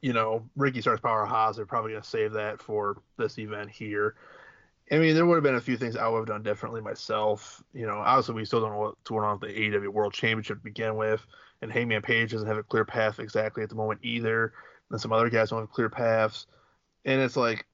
[0.00, 4.14] you know, Ricky Starks Powerhouse, they're probably going to save that for this event here.
[4.90, 7.62] I mean, there would have been a few things I would have done differently myself.
[7.72, 10.58] You know, obviously, we still don't know what's going on with the AEW World Championship
[10.58, 11.24] to begin with.
[11.62, 14.52] And Hangman Page doesn't have a clear path exactly at the moment either.
[14.90, 16.46] And some other guys don't have clear paths
[17.04, 17.66] and it's like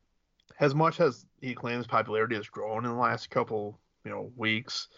[0.61, 4.89] as much as he claims popularity has grown in the last couple you know weeks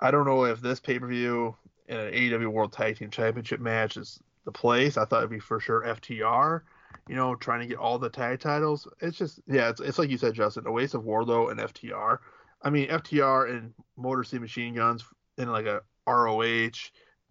[0.00, 1.54] i don't know if this pay-per-view
[1.88, 4.96] in an AEW World Tag Team Championship match is the place.
[4.96, 6.62] I thought it'd be for sure FTR,
[7.08, 8.88] you know, trying to get all the tag titles.
[9.00, 12.18] It's just yeah, it's, it's like you said, Justin, a waste of Wardlow and FTR.
[12.62, 15.04] I mean, FTR and Motor City Machine Guns
[15.38, 16.70] in like a ROH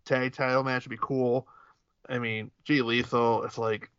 [0.06, 1.48] tag title match would be cool.
[2.08, 3.90] I mean, Jay Lethal, it's like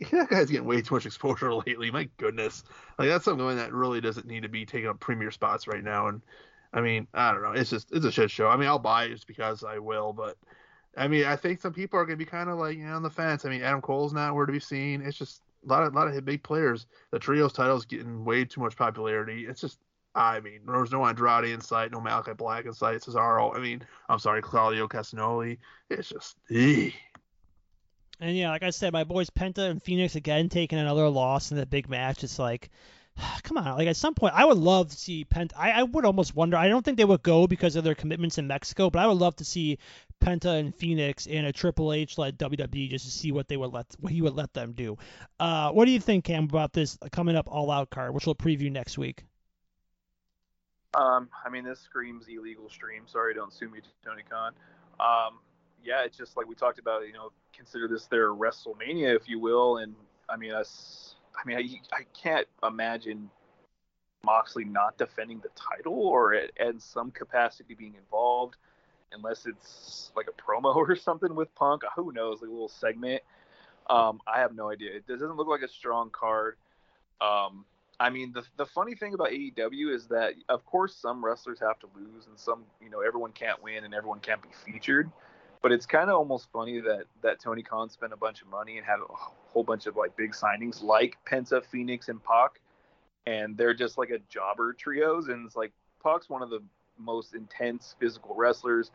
[0.12, 1.90] that guy's getting way too much exposure lately.
[1.90, 2.64] My goodness,
[2.98, 6.08] like that's something that really doesn't need to be taking up premier spots right now.
[6.08, 6.22] And
[6.72, 7.52] I mean, I don't know.
[7.52, 8.48] It's just it's a shit show.
[8.48, 10.36] I mean, I'll buy it just because I will, but
[10.96, 13.02] I mean, I think some people are gonna be kind of like you know on
[13.02, 13.44] the fence.
[13.44, 15.02] I mean, Adam Cole's not where to be seen.
[15.02, 16.86] It's just a lot of a lot of big players.
[17.10, 19.46] The trios title's getting way too much popularity.
[19.46, 19.78] It's just
[20.14, 23.54] I mean, there was no Andrade in sight, no Malakai Black in sight, Cesaro.
[23.54, 25.58] I mean, I'm sorry, Claudio Castagnoli.
[25.90, 26.94] It's just, eeh.
[28.20, 31.56] And yeah, like I said, my boys Penta and Fenix again taking another loss in
[31.56, 32.22] the big match.
[32.22, 32.70] It's like,
[33.42, 33.76] come on.
[33.76, 35.52] Like at some point, I would love to see Penta.
[35.56, 36.56] I, I would almost wonder.
[36.56, 39.18] I don't think they would go because of their commitments in Mexico, but I would
[39.18, 39.78] love to see
[40.20, 43.72] Penta and Fenix in a Triple H led WWE just to see what they would
[43.72, 44.96] let what he would let them do.
[45.40, 48.34] Uh, what do you think, Cam, about this coming up All Out card, which we'll
[48.34, 49.24] preview next week?
[50.94, 53.02] Um, I mean, this screams illegal stream.
[53.06, 54.52] Sorry, don't sue me, Tony Khan.
[55.00, 55.38] Um,
[55.84, 57.06] yeah, it's just like we talked about.
[57.06, 59.78] You know, consider this their WrestleMania, if you will.
[59.78, 59.94] And
[60.28, 61.16] I mean, us.
[61.36, 63.28] I mean, I, I can't imagine
[64.24, 68.56] Moxley not defending the title or at, at some capacity being involved,
[69.12, 71.82] unless it's like a promo or something with Punk.
[71.96, 72.40] Who knows?
[72.40, 73.22] Like a little segment.
[73.90, 74.92] Um, I have no idea.
[74.94, 76.56] It doesn't look like a strong card.
[77.20, 77.64] Um,
[78.00, 81.78] I mean, the the funny thing about AEW is that, of course, some wrestlers have
[81.80, 85.10] to lose, and some, you know, everyone can't win and everyone can't be featured.
[85.64, 88.76] But it's kind of almost funny that that Tony Khan spent a bunch of money
[88.76, 92.60] and had a whole bunch of like big signings like Penta, Fenix, and Pac,
[93.24, 95.28] and they're just like a jobber trios.
[95.28, 95.72] And it's like
[96.02, 96.62] Pac's one of the
[96.98, 98.90] most intense physical wrestlers.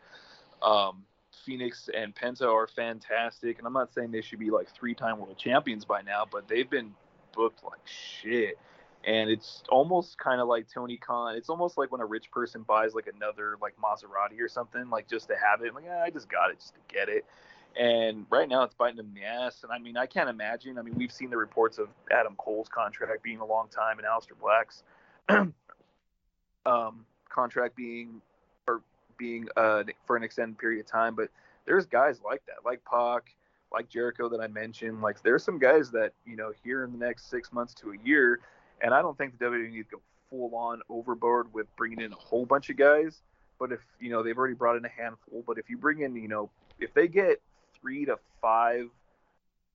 [0.62, 1.02] Um,
[1.44, 5.38] Fenix and Penta are fantastic, and I'm not saying they should be like three-time world
[5.38, 6.94] champions by now, but they've been
[7.34, 8.56] booked like shit
[9.04, 11.34] and it's almost kind of like Tony Khan.
[11.34, 15.08] It's almost like when a rich person buys like another like Maserati or something, like
[15.08, 15.74] just to have it.
[15.74, 17.24] Like, yeah, I just got it just to get it.
[17.78, 19.62] And right now it's biting them the ass.
[19.62, 20.76] And I mean, I can't imagine.
[20.78, 24.06] I mean, we've seen the reports of Adam Cole's contract being a long time and
[24.06, 24.82] Aleister Black's
[26.66, 28.20] um, contract being
[28.66, 28.82] or
[29.16, 31.14] being uh, for an extended period of time.
[31.14, 31.30] But
[31.64, 33.34] there's guys like that, like Pac,
[33.72, 35.00] like Jericho that I mentioned.
[35.00, 37.96] Like there's some guys that you know here in the next six months to a
[38.04, 38.40] year
[38.80, 42.12] and I don't think the WWE needs to go full on overboard with bringing in
[42.12, 43.20] a whole bunch of guys.
[43.58, 46.16] But if you know they've already brought in a handful, but if you bring in,
[46.16, 47.42] you know, if they get
[47.80, 48.88] three to five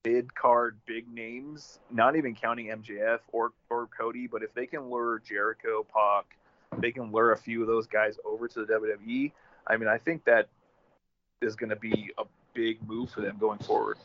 [0.04, 4.90] mid card big names, not even counting MJF or or Cody, but if they can
[4.90, 6.36] lure Jericho, Pac,
[6.80, 9.32] they can lure a few of those guys over to the WWE.
[9.66, 10.48] I mean, I think that
[11.42, 13.98] is going to be a big move for them going forward.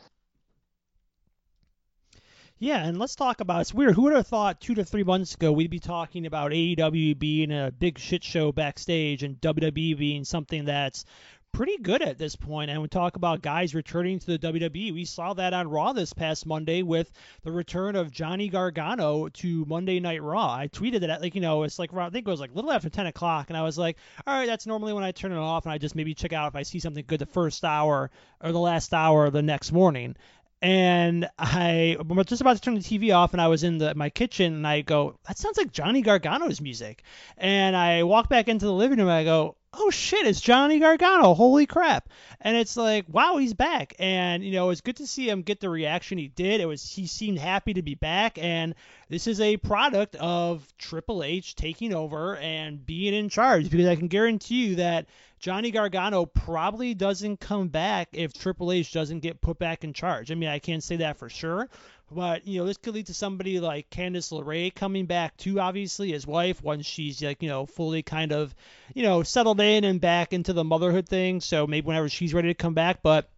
[2.62, 3.96] Yeah, and let's talk about it's weird.
[3.96, 7.50] Who would have thought two to three months ago we'd be talking about AEW being
[7.50, 11.04] a big shit show backstage and WWE being something that's
[11.50, 12.70] pretty good at this point.
[12.70, 14.94] And we talk about guys returning to the WWE.
[14.94, 17.10] We saw that on Raw this past Monday with
[17.42, 20.54] the return of Johnny Gargano to Monday Night Raw.
[20.54, 22.70] I tweeted that, like, you know, it's like, I think it was like a little
[22.70, 23.50] after 10 o'clock.
[23.50, 25.78] And I was like, all right, that's normally when I turn it off and I
[25.78, 28.94] just maybe check out if I see something good the first hour or the last
[28.94, 30.14] hour the next morning
[30.62, 33.94] and I was just about to turn the TV off, and I was in the,
[33.96, 37.02] my kitchen, and I go, "That sounds like Johnny Gargano's music."
[37.36, 40.78] And I walk back into the living room, and I go, "Oh shit, it's Johnny
[40.78, 41.34] Gargano!
[41.34, 42.08] Holy crap!"
[42.40, 45.58] And it's like, wow, he's back, and you know, it's good to see him get
[45.58, 46.60] the reaction he did.
[46.60, 48.76] It was he seemed happy to be back, and
[49.08, 53.96] this is a product of Triple H taking over and being in charge, because I
[53.96, 55.06] can guarantee you that
[55.42, 60.30] Johnny Gargano probably doesn't come back if Triple H doesn't get put back in charge.
[60.30, 61.68] I mean, I can't say that for sure,
[62.12, 65.58] but you know, this could lead to somebody like Candice LeRae coming back too.
[65.58, 68.54] Obviously, his wife once she's like you know fully kind of
[68.94, 71.40] you know settled in and back into the motherhood thing.
[71.40, 73.28] So maybe whenever she's ready to come back, but.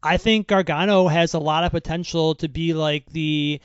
[0.00, 3.60] I think Gargano has a lot of potential to be like the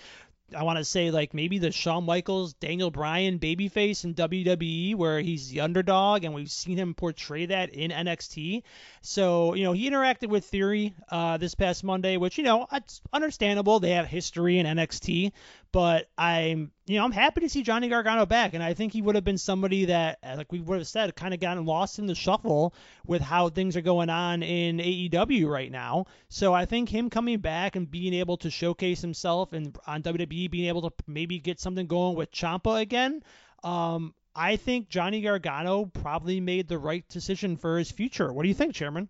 [0.56, 5.20] I want to say like maybe the Shawn Michaels, Daniel Bryan babyface in WWE where
[5.20, 8.64] he's the underdog and we've seen him portray that in NXT.
[9.02, 13.02] So, you know, he interacted with Theory uh, this past Monday, which, you know, it's
[13.12, 13.80] understandable.
[13.80, 15.32] They have history in NXT,
[15.74, 19.02] but I'm, you know, I'm happy to see Johnny Gargano back, and I think he
[19.02, 21.98] would have been somebody that, uh, like we would have said, kind of gotten lost
[21.98, 22.76] in the shuffle
[23.08, 26.06] with how things are going on in AEW right now.
[26.30, 30.52] So I think him coming back and being able to showcase himself and on WWE
[30.52, 33.24] being able to maybe get something going with Ciampa again.
[33.64, 38.32] Um, I think Johnny Gargano probably made the right decision for his future.
[38.32, 39.10] What do you think, Chairman?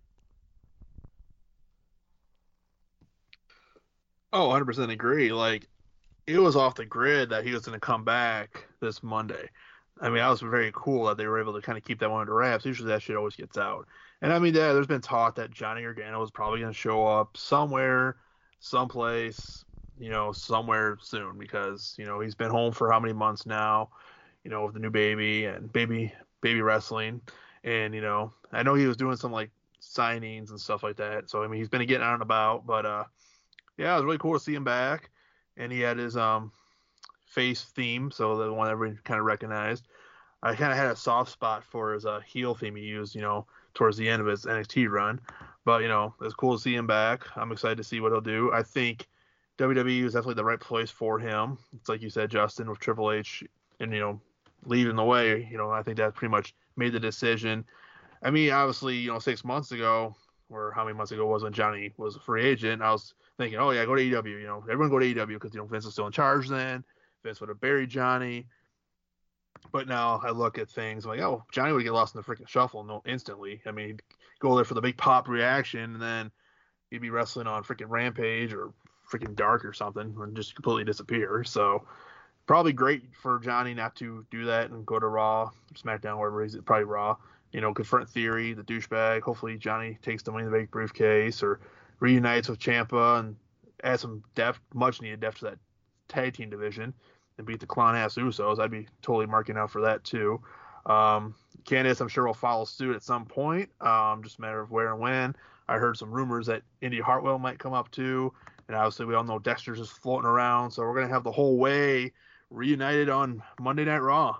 [4.31, 5.33] Oh, 100% agree.
[5.33, 5.67] Like,
[6.27, 9.49] it was off the grid that he was going to come back this Monday.
[10.01, 12.09] I mean, that was very cool that they were able to kind of keep that
[12.09, 12.65] one under wraps.
[12.65, 13.87] Usually that shit always gets out.
[14.21, 17.05] And I mean, yeah, there's been talk that Johnny Gargano was probably going to show
[17.05, 18.17] up somewhere,
[18.59, 19.63] someplace,
[19.99, 23.89] you know, somewhere soon because, you know, he's been home for how many months now,
[24.43, 27.21] you know, with the new baby and baby baby wrestling,
[27.63, 29.49] and you know, I know he was doing some like
[29.81, 31.29] signings and stuff like that.
[31.29, 33.05] So I mean, he's been getting out and about, but uh,
[33.77, 35.09] yeah, it was really cool to see him back,
[35.57, 36.51] and he had his um
[37.25, 39.87] face theme, so the one everyone kind of recognized.
[40.41, 43.21] I kind of had a soft spot for his uh, heel theme he used, you
[43.21, 45.19] know, towards the end of his NXT run.
[45.65, 47.23] But you know, it's cool to see him back.
[47.37, 48.51] I'm excited to see what he'll do.
[48.53, 49.07] I think
[49.57, 51.57] WWE is definitely the right place for him.
[51.73, 53.43] It's like you said, Justin, with Triple H,
[53.79, 54.19] and you know,
[54.65, 55.47] leading the way.
[55.49, 57.65] You know, I think that pretty much made the decision.
[58.21, 60.15] I mean, obviously, you know, six months ago,
[60.53, 63.59] or how many months ago was when Johnny was a free agent, I was thinking,
[63.59, 64.41] oh yeah, go to AEW.
[64.41, 66.83] You know, everyone go to AEW because you know Vince is still in charge then.
[67.23, 68.45] Vince would have buried Johnny.
[69.71, 72.25] But now I look at things I'm like, oh, Johnny would get lost in the
[72.25, 73.61] freaking shuffle no instantly.
[73.65, 73.99] I mean,
[74.39, 76.31] go there for the big pop reaction, and then
[76.89, 78.73] he'd be wrestling on freaking Rampage or
[79.09, 81.43] freaking Dark or something, and just completely disappear.
[81.43, 81.85] So
[82.45, 86.57] probably great for Johnny not to do that and go to Raw, SmackDown, wherever he's
[86.65, 87.15] probably Raw.
[87.53, 89.21] You know, confront Theory, the douchebag.
[89.21, 91.61] Hopefully Johnny takes the money in the bank briefcase or
[91.99, 93.35] reunites with Ciampa and
[93.83, 95.59] adds some depth, much needed depth to that
[96.07, 96.93] tag team division
[97.37, 98.59] and beat the clown ass Usos.
[98.59, 100.41] I'd be totally marking out for that too.
[100.85, 103.69] Um, Candice, I'm sure will follow suit at some point.
[103.81, 105.35] Um, just a matter of where and when.
[105.67, 108.33] I heard some rumors that Indi Hartwell might come up too,
[108.67, 110.71] and obviously we all know Dexter's just floating around.
[110.71, 112.11] So we're gonna have the whole way
[112.49, 114.37] reunited on Monday Night Raw.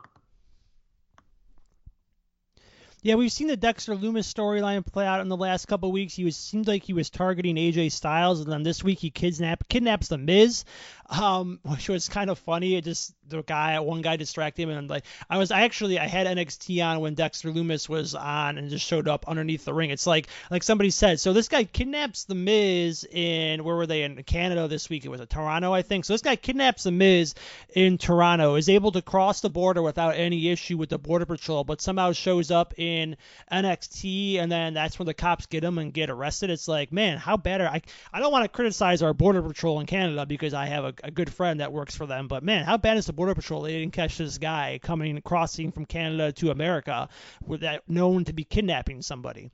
[3.05, 6.15] Yeah, we've seen the Dexter Lumis storyline play out in the last couple weeks.
[6.15, 9.67] He was seemed like he was targeting AJ Styles, and then this week he kidnap
[9.67, 10.63] kidnaps the Miz,
[11.09, 12.75] um, which was kind of funny.
[12.75, 16.07] It just the guy, one guy distracted him, and like I was, I actually I
[16.07, 19.89] had NXT on when Dexter Lumis was on, and just showed up underneath the ring.
[19.89, 21.19] It's like like somebody said.
[21.19, 25.05] So this guy kidnaps the Miz in where were they in Canada this week?
[25.05, 26.05] It was a Toronto, I think.
[26.05, 27.35] So this guy kidnaps the Miz
[27.75, 31.63] in Toronto, is able to cross the border without any issue with the border patrol,
[31.63, 33.17] but somehow shows up in
[33.51, 36.49] NXT, and then that's when the cops get him and get arrested.
[36.49, 37.81] It's like, man, how are I?
[38.11, 41.12] I don't want to criticize our border patrol in Canada because I have a, a
[41.12, 43.62] good friend that works for them, but man, how bad is the border patrol?
[43.62, 47.10] They didn't catch this guy coming crossing from Canada to America
[47.45, 49.51] with that known to be kidnapping somebody.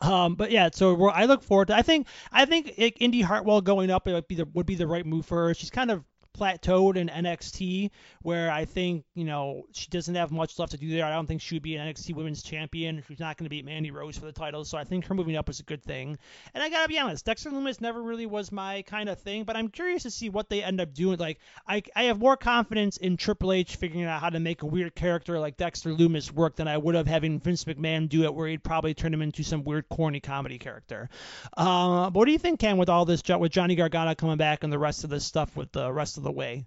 [0.00, 1.76] Um, but yeah, so I look forward to.
[1.76, 5.04] I think I think Indi Hartwell going up would be the would be the right
[5.04, 5.54] move for her.
[5.54, 6.04] She's kind of
[6.36, 7.90] plateaued in NXT,
[8.22, 11.04] where I think you know she doesn't have much left to do there.
[11.04, 13.02] I don't think she would be an NXT Women's Champion.
[13.06, 15.36] She's not going to beat Mandy Rose for the title, so I think her moving
[15.36, 16.18] up is a good thing.
[16.54, 19.56] And I gotta be honest, Dexter Lumis never really was my kind of thing, but
[19.56, 21.18] I'm curious to see what they end up doing.
[21.18, 24.66] Like I, I have more confidence in Triple H figuring out how to make a
[24.66, 28.34] weird character like Dexter Lumis work than I would have having Vince McMahon do it,
[28.34, 31.08] where he'd probably turn him into some weird corny comedy character.
[31.56, 34.64] Uh, but what do you think, Ken, with all this, with Johnny Gargano coming back
[34.64, 36.66] and the rest of this stuff with the rest of the way?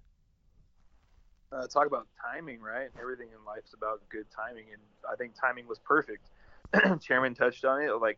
[1.51, 2.89] Uh, talk about timing, right?
[2.99, 6.29] Everything in life's about good timing, and I think timing was perfect.
[7.01, 8.17] Chairman touched on it, like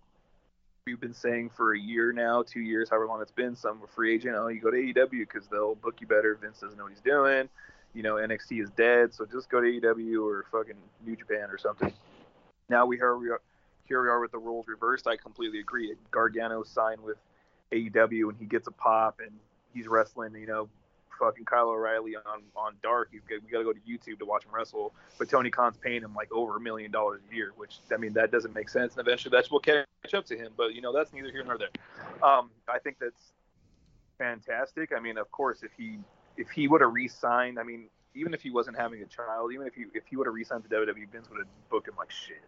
[0.85, 3.55] we've been saying for a year now, two years, however long it's been.
[3.55, 6.37] Some free agent, oh, you go to AEW because they'll book you better.
[6.39, 7.49] Vince doesn't know what he's doing.
[7.95, 11.57] You know, NXT is dead, so just go to AEW or fucking New Japan or
[11.57, 11.91] something.
[12.69, 13.41] Now we here we are,
[13.85, 15.07] here we are with the roles reversed.
[15.07, 15.93] I completely agree.
[16.11, 17.17] Gargano signed with
[17.71, 19.31] AEW and he gets a pop and
[19.73, 20.69] he's wrestling, you know,
[21.23, 23.09] fucking Kyle O'Reilly on on Dark.
[23.11, 24.93] We got to go to YouTube to watch him wrestle.
[25.17, 28.13] But Tony Khan's paying him like over a million dollars a year, which I mean
[28.13, 28.93] that doesn't make sense.
[28.95, 30.51] And eventually that's will catch up to him.
[30.57, 31.69] But you know that's neither here nor there.
[32.21, 33.33] Um, I think that's
[34.17, 34.91] fantastic.
[34.95, 35.99] I mean, of course, if he
[36.37, 39.67] if he would have re-signed, I mean, even if he wasn't having a child, even
[39.67, 42.11] if he if he would have re-signed to WWE, Vince would have booked him like
[42.11, 42.41] shit.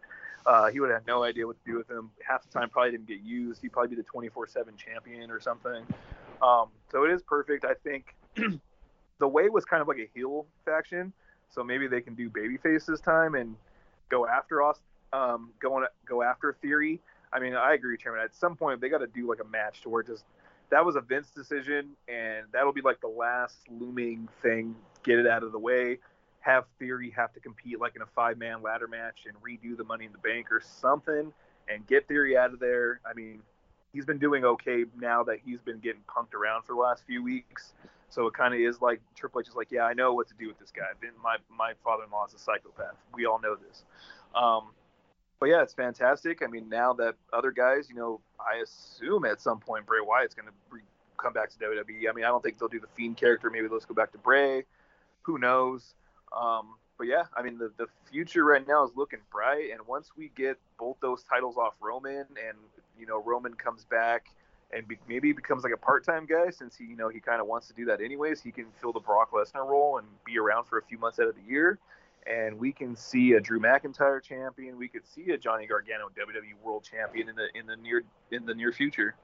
[0.45, 2.11] Uh, he would have no idea what to do with him.
[2.27, 3.63] Half the time, probably didn't get used.
[3.63, 5.85] He'd probably be the 24/7 champion or something.
[6.41, 7.65] Um, so it is perfect.
[7.65, 8.15] I think
[9.19, 11.13] the way was kind of like a heel faction,
[11.49, 13.55] so maybe they can do babyface this time and
[14.09, 14.79] go after us,
[15.13, 16.99] um, go on, go after Theory.
[17.31, 18.21] I mean, I agree, Chairman.
[18.23, 20.23] At some point, they got to do like a match to where just
[20.69, 24.75] that was a Vince decision, and that'll be like the last looming thing.
[25.03, 25.99] Get it out of the way.
[26.41, 29.83] Have Theory have to compete like in a five man ladder match and redo the
[29.83, 31.31] Money in the Bank or something,
[31.67, 32.99] and get Theory out of there.
[33.09, 33.41] I mean,
[33.93, 37.23] he's been doing okay now that he's been getting punked around for the last few
[37.23, 37.73] weeks.
[38.10, 40.34] So it kind of is like Triple H is like, yeah, I know what to
[40.36, 40.84] do with this guy.
[41.22, 42.95] My my father-in-law is a psychopath.
[43.14, 43.84] We all know this.
[44.34, 44.70] Um,
[45.39, 46.41] but yeah, it's fantastic.
[46.41, 50.34] I mean, now that other guys, you know, I assume at some point Bray Wyatt's
[50.34, 50.82] going to re-
[51.18, 52.10] come back to WWE.
[52.10, 53.49] I mean, I don't think they'll do the Fiend character.
[53.49, 54.64] Maybe let's go back to Bray.
[55.24, 55.93] Who knows?
[56.36, 59.72] Um, but yeah, I mean, the, the future right now is looking bright.
[59.72, 62.58] And once we get both those titles off Roman and,
[62.97, 64.28] you know, Roman comes back–
[64.72, 67.41] and be, maybe he becomes like a part-time guy since he you know he kind
[67.41, 68.41] of wants to do that anyways.
[68.41, 71.28] He can fill the Brock Lesnar role and be around for a few months out
[71.28, 71.80] of the year,
[72.26, 74.78] and we can see a Drew McIntyre champion.
[74.78, 78.45] We could see a Johnny Gargano WWE World Champion in the in the near in
[78.45, 79.16] the near future.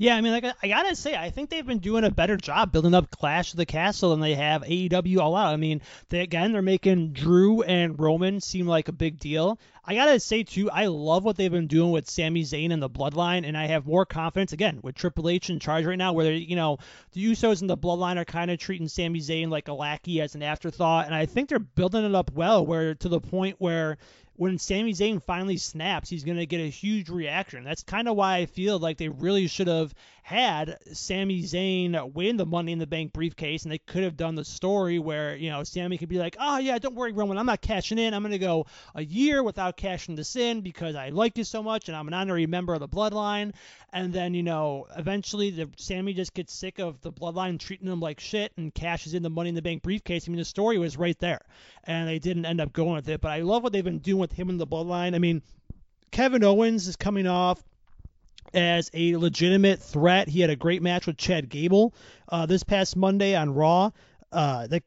[0.00, 2.70] Yeah, I mean, like I gotta say, I think they've been doing a better job
[2.70, 5.52] building up Clash of the Castle than they have AEW All Out.
[5.52, 9.58] I mean, they again they're making Drew and Roman seem like a big deal.
[9.84, 12.88] I gotta say too, I love what they've been doing with Sami Zayn and the
[12.88, 16.32] Bloodline, and I have more confidence again with Triple H in charge right now, where
[16.32, 16.78] you know
[17.10, 20.36] the Usos and the Bloodline are kind of treating Sami Zayn like a lackey as
[20.36, 23.98] an afterthought, and I think they're building it up well, where to the point where
[24.38, 27.64] when Sami Zayn finally snaps, he's going to get a huge reaction.
[27.64, 32.36] That's kind of why I feel like they really should have had Sami Zayn win
[32.36, 35.48] the Money in the Bank briefcase, and they could have done the story where you
[35.48, 38.14] know Sami could be like, "Oh yeah, don't worry, Roman, I'm not cashing in.
[38.14, 41.62] I'm going to go a year without cashing this in because I like you so
[41.62, 43.54] much, and I'm an honorary member of the Bloodline."
[43.90, 48.00] And then you know, eventually, the Sami just gets sick of the Bloodline treating him
[48.00, 50.28] like shit and cashes in the Money in the Bank briefcase.
[50.28, 51.40] I mean, the story was right there,
[51.84, 53.22] and they didn't end up going with it.
[53.22, 55.14] But I love what they've been doing with him in the Bloodline.
[55.14, 55.42] I mean.
[56.10, 57.62] Kevin Owens is coming off
[58.54, 60.28] as a legitimate threat.
[60.28, 61.94] He had a great match with Chad Gable
[62.28, 63.90] uh, this past Monday on Raw.
[64.30, 64.82] Uh, the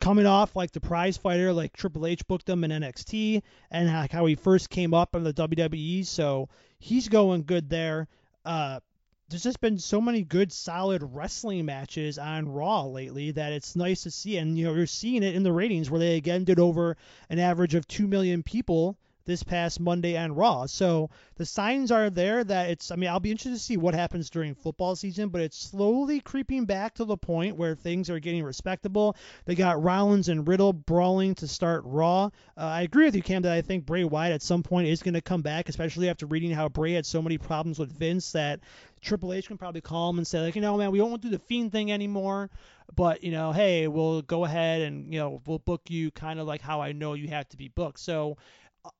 [0.00, 4.10] coming off like the prize fighter, like Triple H booked him in NXT, and like
[4.12, 6.06] how he first came up in the WWE.
[6.06, 8.08] So he's going good there.
[8.44, 8.80] Uh,
[9.28, 14.04] there's just been so many good, solid wrestling matches on Raw lately that it's nice
[14.04, 14.36] to see.
[14.36, 16.96] And you know, you're seeing it in the ratings where they again did over
[17.28, 18.96] an average of two million people
[19.26, 20.66] this past Monday on Raw.
[20.66, 23.94] So the signs are there that it's, I mean, I'll be interested to see what
[23.94, 28.20] happens during football season, but it's slowly creeping back to the point where things are
[28.20, 29.16] getting respectable.
[29.44, 32.26] They got Rollins and Riddle brawling to start Raw.
[32.26, 35.02] Uh, I agree with you, Cam, that I think Bray Wyatt at some point is
[35.02, 38.32] going to come back, especially after reading how Bray had so many problems with Vince
[38.32, 38.60] that
[39.06, 41.30] Triple H can probably call him and say, like, you know, man, we won't do
[41.30, 42.50] the Fiend thing anymore,
[42.94, 46.46] but, you know, hey, we'll go ahead and, you know, we'll book you kind of
[46.46, 48.00] like how I know you have to be booked.
[48.00, 48.36] So,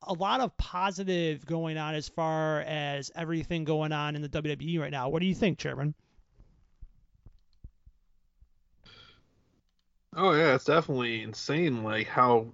[0.03, 4.81] a lot of positive going on as far as everything going on in the WWE
[4.81, 5.09] right now.
[5.09, 5.95] What do you think, Chairman?
[10.17, 11.85] Oh yeah, it's definitely insane.
[11.85, 12.47] Like how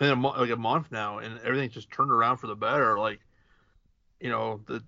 [0.00, 2.98] in a, like a month now, and everything just turned around for the better.
[2.98, 3.20] Like
[4.20, 4.82] you know, the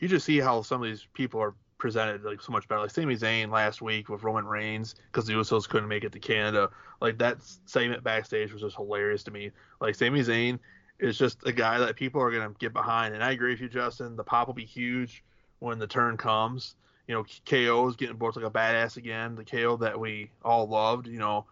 [0.00, 2.82] you just see how some of these people are presented like so much better.
[2.82, 6.18] Like Sami Zayn last week with Roman Reigns because the Usos couldn't make it to
[6.18, 6.70] Canada.
[7.00, 9.50] Like that segment backstage was just hilarious to me.
[9.80, 10.58] Like Sami Zayn
[10.98, 13.14] is just a guy that people are to get behind.
[13.14, 14.16] And I agree with you, Justin.
[14.16, 15.24] The pop will be huge
[15.58, 16.76] when the turn comes.
[17.08, 19.34] You know, KO is getting booked like a badass again.
[19.34, 21.06] The KO that we all loved.
[21.06, 21.46] You know,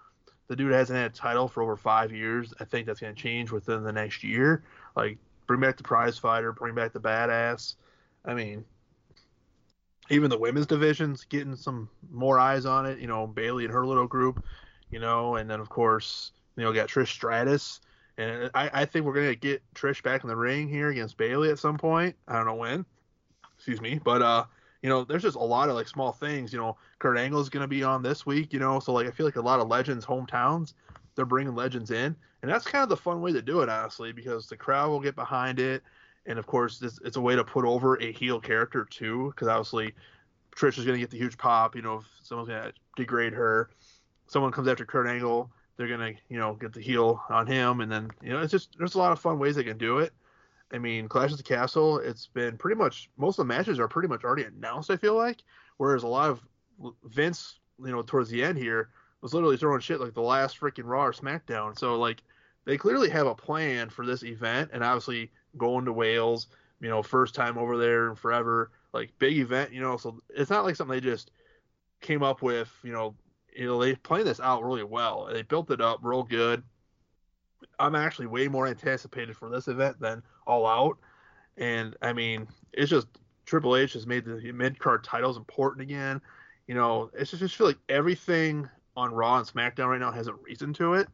[0.46, 2.54] the dude hasn't had a title for over five years.
[2.60, 4.62] I think that's to change within the next year.
[4.94, 7.74] Like, bring back the prize fighter, bring back the badass.
[8.24, 8.64] I mean,
[10.10, 12.98] even the women's division's getting some more eyes on it.
[12.98, 14.44] You know, Bayley and her little group.
[14.90, 17.80] You know, and then of course, you know, got Trish Stratus
[18.18, 21.50] and I, I think we're gonna get Trish back in the ring here against Bayley
[21.50, 22.16] at some point.
[22.26, 22.84] I don't know when.
[23.56, 24.44] Excuse me, but uh,
[24.82, 26.52] you know, there's just a lot of like small things.
[26.52, 28.52] You know, Kurt Angle's gonna be on this week.
[28.52, 30.74] You know, so like I feel like a lot of legends hometowns,
[31.14, 34.12] they're bringing legends in, and that's kind of the fun way to do it, honestly,
[34.12, 35.84] because the crowd will get behind it,
[36.28, 39.48] and of course, this, it's a way to put over a heel character too, because
[39.48, 39.94] obviously,
[40.54, 41.74] Trish is gonna get the huge pop.
[41.74, 43.70] You know, if someone's gonna degrade her,
[44.28, 47.90] someone comes after Kurt Angle they're gonna you know get the heel on him, and
[47.90, 50.12] then you know it's just there's a lot of fun ways they can do it.
[50.70, 53.88] I mean, Clash of the Castle, it's been pretty much most of the matches are
[53.88, 54.90] pretty much already announced.
[54.90, 55.38] I feel like,
[55.78, 56.42] whereas a lot of
[57.04, 58.90] Vince, you know, towards the end here
[59.22, 61.78] was literally throwing shit like the last freaking Raw or SmackDown.
[61.78, 62.22] So like
[62.66, 66.48] they clearly have a plan for this event, and obviously going to Wales,
[66.80, 69.96] you know, first time over there and forever, like big event, you know.
[69.96, 71.30] So it's not like something they just
[72.00, 73.14] came up with, you know,
[73.54, 75.28] you know they planned this out really well.
[75.32, 76.62] They built it up real good.
[77.78, 80.98] I'm actually way more anticipated for this event than All Out,
[81.56, 83.08] and I mean it's just
[83.46, 86.20] Triple H has made the mid card titles important again.
[86.66, 90.26] You know, it's just, just feel like everything on Raw and SmackDown right now has
[90.26, 91.08] a reason to it.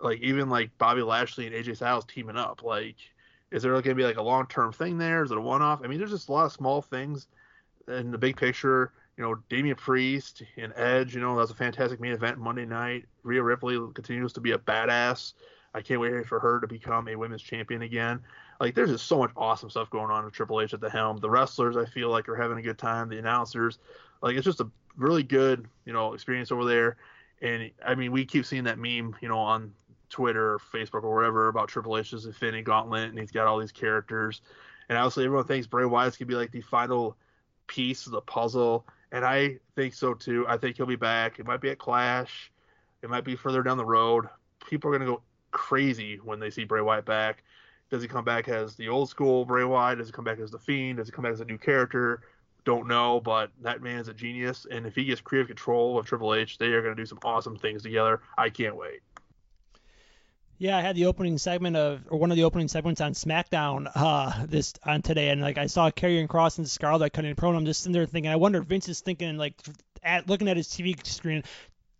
[0.00, 2.62] Like even like Bobby Lashley and AJ Styles teaming up.
[2.64, 2.96] Like,
[3.50, 5.22] is there going to be like a long term thing there?
[5.22, 5.80] Is it a one off?
[5.82, 7.26] I mean, there's just a lot of small things
[7.88, 11.54] in the big picture you know, Damian Priest and Edge, you know, that was a
[11.54, 13.04] fantastic main event Monday night.
[13.22, 15.34] Rhea Ripley continues to be a badass.
[15.74, 18.20] I can't wait for her to become a women's champion again.
[18.60, 21.18] Like, there's just so much awesome stuff going on with Triple H at the helm.
[21.18, 23.10] The wrestlers, I feel like, are having a good time.
[23.10, 23.78] The announcers,
[24.22, 26.96] like, it's just a really good, you know, experience over there.
[27.42, 29.74] And I mean, we keep seeing that meme, you know, on
[30.10, 33.72] Twitter or Facebook or wherever about Triple H's Infinity Gauntlet, and he's got all these
[33.72, 34.42] characters.
[34.88, 37.16] And obviously, everyone thinks Bray Wyatt's gonna be like the final
[37.66, 40.46] piece of the puzzle and I think so too.
[40.48, 41.38] I think he'll be back.
[41.38, 42.50] It might be at Clash.
[43.02, 44.26] It might be further down the road.
[44.68, 47.42] People are gonna go crazy when they see Bray Wyatt back.
[47.90, 49.98] Does he come back as the old school Bray Wyatt?
[49.98, 50.98] Does he come back as the Fiend?
[50.98, 52.22] Does he come back as a new character?
[52.64, 56.06] Don't know, but that man is a genius, and if he gets creative control of
[56.06, 58.20] Triple H, they are going to do some awesome things together.
[58.36, 59.00] I can't wait.
[60.60, 63.90] Yeah, I had the opening segment of, or one of the opening segments on SmackDown
[63.94, 67.56] uh, this on today, and like I saw Karrion Kross and Scarlett cutting pro, and
[67.56, 69.54] I'm just sitting there thinking, I wonder if Vince is thinking like,
[70.02, 71.44] at looking at his TV screen,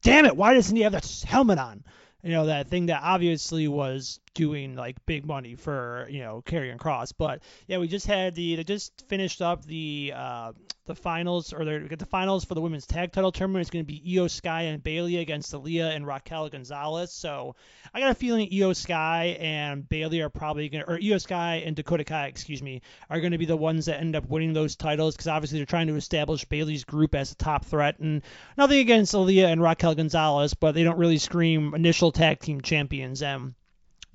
[0.02, 1.82] damn it, why doesn't he have that helmet on?
[2.22, 6.78] You know, that thing that obviously was doing like big money for you know Karrion
[6.78, 7.12] Kross.
[7.16, 10.52] But yeah, we just had the they just finished up the uh,
[10.86, 13.62] the finals or they're the finals for the women's tag title tournament.
[13.62, 17.12] It's going to be Iyo Sky and Bayley against Aliyah and Raquel Gonzalez.
[17.12, 17.54] So
[17.94, 21.62] I got a feeling Iyo Sky and Bayley are probably going to or Iyo Sky
[21.64, 24.52] and Dakota Kai, excuse me, are going to be the ones that end up winning
[24.52, 27.98] those titles because obviously they're trying to establish Bayley's group as a top threat.
[27.98, 28.22] And
[28.56, 33.22] nothing against Aliyah and Raquel Gonzalez, but they don't really scream initial tag team champions.
[33.22, 33.54] And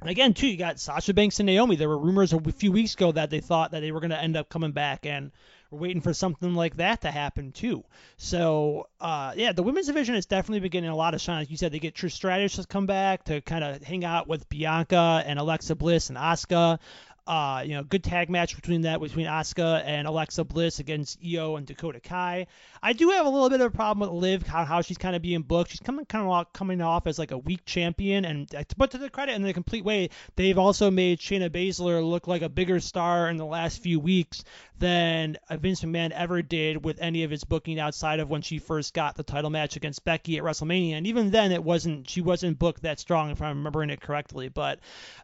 [0.02, 1.76] again, too, you got Sasha Banks and Naomi.
[1.76, 4.22] There were rumors a few weeks ago that they thought that they were going to
[4.22, 5.32] end up coming back, and
[5.72, 7.84] we're waiting for something like that to happen too.
[8.18, 11.40] So, uh, yeah, the women's division has definitely been getting a lot of shine.
[11.40, 14.28] Like you said, they get Trish Stratus to come back to kind of hang out
[14.28, 16.80] with Bianca and Alexa Bliss and Asuka.
[17.28, 21.58] Uh, you know, good tag match between that between Asuka and Alexa Bliss against Iyo
[21.58, 22.46] and Dakota Kai.
[22.84, 25.16] I do have a little bit of a problem with Liv, how, how she's kind
[25.16, 25.72] of being booked.
[25.72, 28.48] She's coming kind of coming off as like a weak champion, and
[28.78, 32.44] but to the credit in the complete way, they've also made Shayna Baszler look like
[32.44, 34.44] a bigger star in the last few weeks
[34.78, 38.94] than Vince McMahon ever did with any of his booking outside of when she first
[38.94, 40.94] got the title match against Becky at WrestleMania.
[40.94, 44.50] And even then, it wasn't she wasn't booked that strong if I'm remembering it correctly.
[44.50, 44.80] But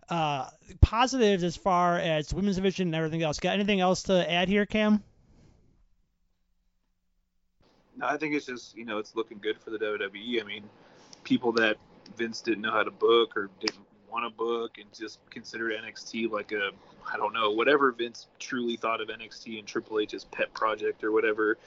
[0.10, 0.50] uh,
[0.80, 3.40] positives as far as women's division and everything else.
[3.40, 5.04] Got anything else to add here, Cam?
[7.98, 10.42] No, I think it's just you know it's looking good for the WWE.
[10.42, 10.64] I mean,
[11.24, 11.78] people that
[12.18, 16.30] Vince didn't know how to book or didn't want to book and just considered NXT
[16.30, 16.72] like a
[17.12, 21.12] I don't know whatever Vince truly thought of NXT and Triple H's pet project or
[21.12, 21.58] whatever.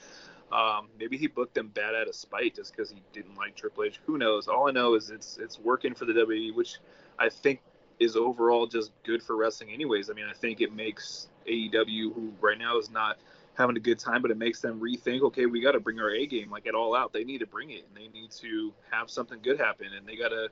[0.51, 3.83] Um, maybe he booked them bad out of spite just because he didn't like Triple
[3.83, 3.99] H.
[4.05, 4.47] Who knows?
[4.47, 6.77] All I know is it's it's working for the WWE, which
[7.17, 7.61] I think
[7.99, 10.09] is overall just good for wrestling anyways.
[10.09, 13.17] I mean, I think it makes AEW, who right now is not
[13.55, 15.21] having a good time, but it makes them rethink.
[15.21, 17.13] Okay, we got to bring our A game like it all out.
[17.13, 20.15] They need to bring it, and they need to have something good happen, and they
[20.15, 20.49] got to,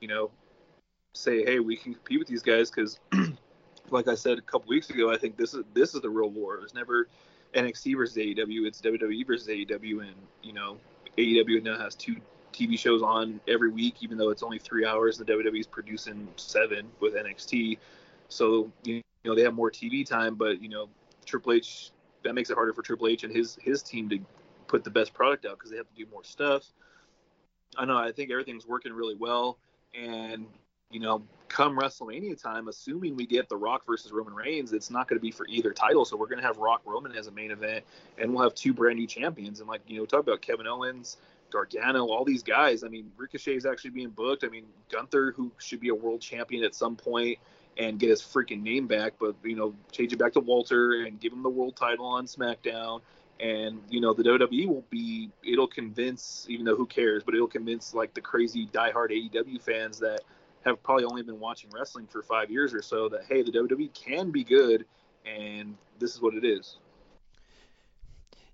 [0.00, 0.30] you know,
[1.14, 3.00] say, hey, we can compete with these guys because,
[3.90, 6.30] like I said a couple weeks ago, I think this is this is the real
[6.30, 6.60] war.
[6.62, 7.08] It's never
[7.54, 8.66] NXT versus AEW.
[8.66, 10.76] It's WWE versus AEW, and you know,
[11.16, 12.16] AEW now has two
[12.58, 15.18] TV shows on every week, even though it's only three hours.
[15.18, 17.78] The WWE is producing seven with NXT,
[18.28, 20.34] so you know they have more TV time.
[20.34, 20.88] But you know,
[21.24, 21.90] Triple H
[22.24, 24.18] that makes it harder for Triple H and his his team to
[24.66, 26.64] put the best product out because they have to do more stuff.
[27.76, 27.96] I know.
[27.96, 29.58] I think everything's working really well,
[29.94, 30.46] and
[30.90, 35.06] you know, come WrestleMania time, assuming we get The Rock versus Roman Reigns, it's not
[35.06, 36.04] going to be for either title.
[36.04, 37.84] So we're going to have Rock Roman as a main event,
[38.16, 39.60] and we'll have two brand new champions.
[39.60, 41.18] And like you know, talk about Kevin Owens,
[41.50, 42.84] Gargano, all these guys.
[42.84, 44.44] I mean, Ricochet is actually being booked.
[44.44, 47.38] I mean, Gunther, who should be a world champion at some point
[47.78, 51.20] and get his freaking name back, but you know, change it back to Walter and
[51.20, 53.00] give him the world title on SmackDown.
[53.40, 57.46] And you know, the WWE will be it'll convince, even though who cares, but it'll
[57.46, 60.20] convince like the crazy diehard AEW fans that
[60.64, 63.94] have probably only been watching wrestling for five years or so that hey, the WWE
[63.94, 64.84] can be good,
[65.24, 66.78] and this is what it is.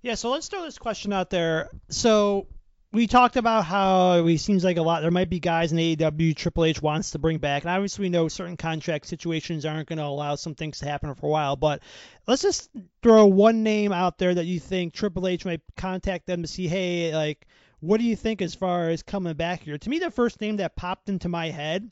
[0.03, 1.71] Yeah, so let's throw this question out there.
[1.89, 2.47] So
[2.95, 6.37] we talked about how it seems like a lot there might be guys in AEW
[6.37, 9.99] Triple H wants to bring back, and obviously we know certain contract situations aren't going
[9.99, 11.57] to allow some things to happen for a while.
[11.57, 11.83] But
[12.29, 12.71] let's just
[13.03, 16.69] throw one name out there that you think Triple H might contact them to see,
[16.69, 17.49] hey, like,
[17.81, 19.77] what do you think as far as coming back here?
[19.77, 21.91] To me, the first name that popped into my head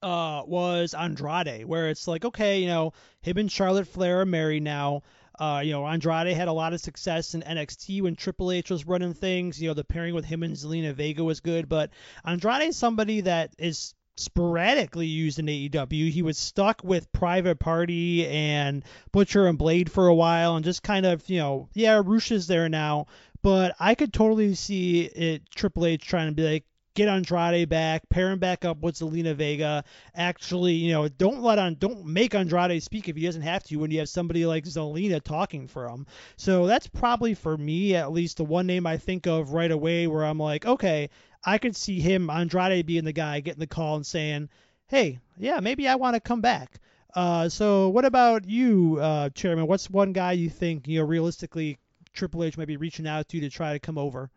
[0.00, 4.62] uh, was Andrade, where it's like, okay, you know, him and Charlotte Flair are married
[4.62, 5.02] now.
[5.38, 8.86] Uh, you know, Andrade had a lot of success in NXT when Triple H was
[8.86, 9.60] running things.
[9.60, 11.90] You know, the pairing with him and Zelina Vega was good, but
[12.24, 16.10] Andrade is somebody that is sporadically used in AEW.
[16.10, 20.82] He was stuck with Private Party and Butcher and Blade for a while and just
[20.82, 23.06] kind of, you know, yeah, Rush is there now,
[23.42, 26.64] but I could totally see it Triple H trying to be like,
[26.94, 29.84] get Andrade back, pair him back up with Zelina Vega.
[30.14, 33.76] Actually, you know, don't let on, don't make Andrade speak if he doesn't have to
[33.76, 36.06] when you have somebody like Zelina talking for him.
[36.36, 40.06] So that's probably for me at least the one name I think of right away
[40.06, 41.10] where I'm like, okay,
[41.44, 44.48] I could see him Andrade being the guy getting the call and saying,
[44.86, 46.80] hey, yeah, maybe I want to come back.
[47.14, 49.66] Uh, so what about you, uh, Chairman?
[49.66, 51.78] What's one guy you think you know realistically
[52.12, 54.30] Triple H might be reaching out to to try to come over?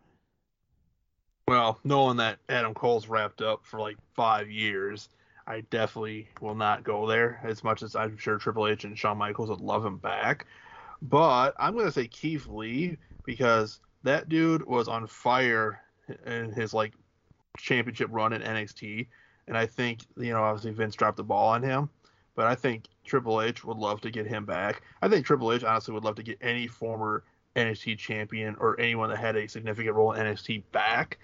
[1.48, 5.08] Well, knowing that Adam Cole's wrapped up for like five years,
[5.46, 7.40] I definitely will not go there.
[7.42, 10.44] As much as I'm sure Triple H and Shawn Michaels would love him back,
[11.00, 15.80] but I'm gonna say Keith Lee because that dude was on fire
[16.26, 16.92] in his like
[17.56, 19.06] championship run in NXT,
[19.46, 21.88] and I think you know obviously Vince dropped the ball on him,
[22.34, 24.82] but I think Triple H would love to get him back.
[25.00, 27.24] I think Triple H honestly would love to get any former
[27.56, 31.16] NXT champion or anyone that had a significant role in NXT back.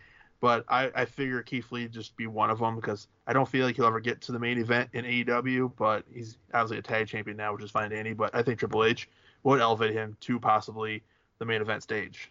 [0.44, 3.64] But I, I figure Keith Lee just be one of them because I don't feel
[3.64, 5.72] like he'll ever get to the main event in AEW.
[5.74, 8.12] But he's obviously a tag champion now, which is fine, Danny.
[8.12, 9.08] But I think Triple H
[9.42, 11.02] would elevate him to possibly
[11.38, 12.30] the main event stage.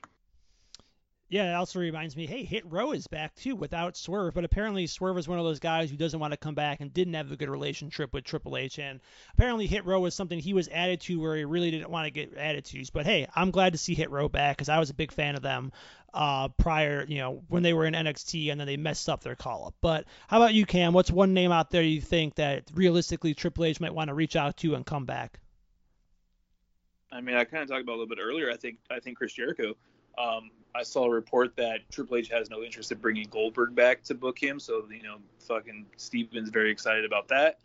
[1.34, 4.86] Yeah, it also reminds me, hey, Hit Row is back too without Swerve, but apparently
[4.86, 7.32] Swerve is one of those guys who doesn't want to come back and didn't have
[7.32, 9.00] a good relationship with Triple H, and
[9.34, 12.12] apparently Hit Row was something he was added to where he really didn't want to
[12.12, 12.86] get added to.
[12.94, 15.36] But hey, I'm glad to see Hit Row back because I was a big fan
[15.36, 15.72] of them
[16.14, 19.36] uh, prior, you know, when they were in NXT and then they messed up their
[19.36, 19.74] call up.
[19.82, 20.94] But how about you, Cam?
[20.94, 24.36] What's one name out there you think that realistically Triple H might want to reach
[24.36, 25.40] out to and come back?
[27.12, 28.52] I mean, I kind of talked about a little bit earlier.
[28.52, 29.74] I think I think Chris Jericho.
[30.18, 34.04] Um, I saw a report that Triple H has no interest in bringing Goldberg back
[34.04, 34.60] to book him.
[34.60, 37.60] So you know, fucking Steven's very excited about that.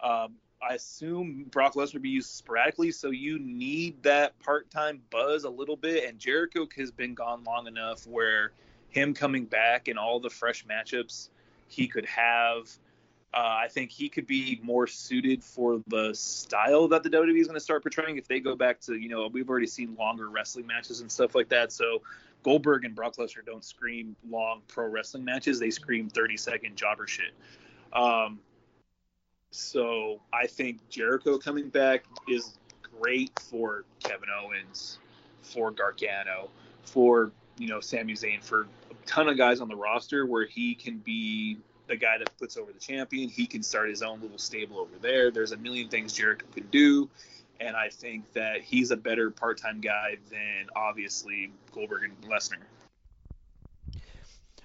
[0.00, 5.50] Um, I assume Brock Lesnar be used sporadically, so you need that part-time buzz a
[5.50, 6.08] little bit.
[6.08, 8.52] And Jericho has been gone long enough where
[8.90, 11.30] him coming back and all the fresh matchups
[11.66, 12.70] he could have
[13.34, 17.46] uh, I think he could be more suited for the style that the WWE is
[17.46, 18.18] going to start portraying.
[18.18, 21.34] If they go back to, you know, we've already seen longer wrestling matches and stuff
[21.34, 21.72] like that.
[21.72, 22.02] So
[22.42, 27.06] Goldberg and Brock Lesnar don't scream long pro wrestling matches; they scream 30 second jobber
[27.06, 27.32] shit.
[27.94, 28.38] Um,
[29.50, 32.58] so I think Jericho coming back is
[33.00, 34.98] great for Kevin Owens,
[35.40, 36.50] for Gargano,
[36.82, 40.74] for you know Sami Zayn, for a ton of guys on the roster where he
[40.74, 41.56] can be
[41.86, 43.28] the guy that puts over the champion.
[43.28, 45.30] He can start his own little stable over there.
[45.30, 47.08] There's a million things Jericho can do.
[47.60, 52.56] And I think that he's a better part time guy than obviously Goldberg and Lesnar.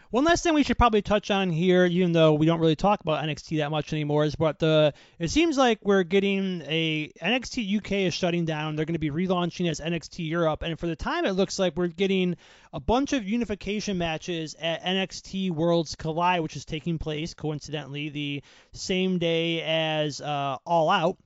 [0.09, 3.01] One last thing we should probably touch on here, even though we don't really talk
[3.01, 7.77] about NXT that much anymore, is what the it seems like we're getting a NXT
[7.77, 8.77] UK is shutting down.
[8.77, 11.75] They're going to be relaunching as NXT Europe, and for the time it looks like
[11.75, 12.37] we're getting
[12.71, 18.43] a bunch of unification matches at NXT Worlds Collide, which is taking place coincidentally the
[18.71, 21.17] same day as uh, All Out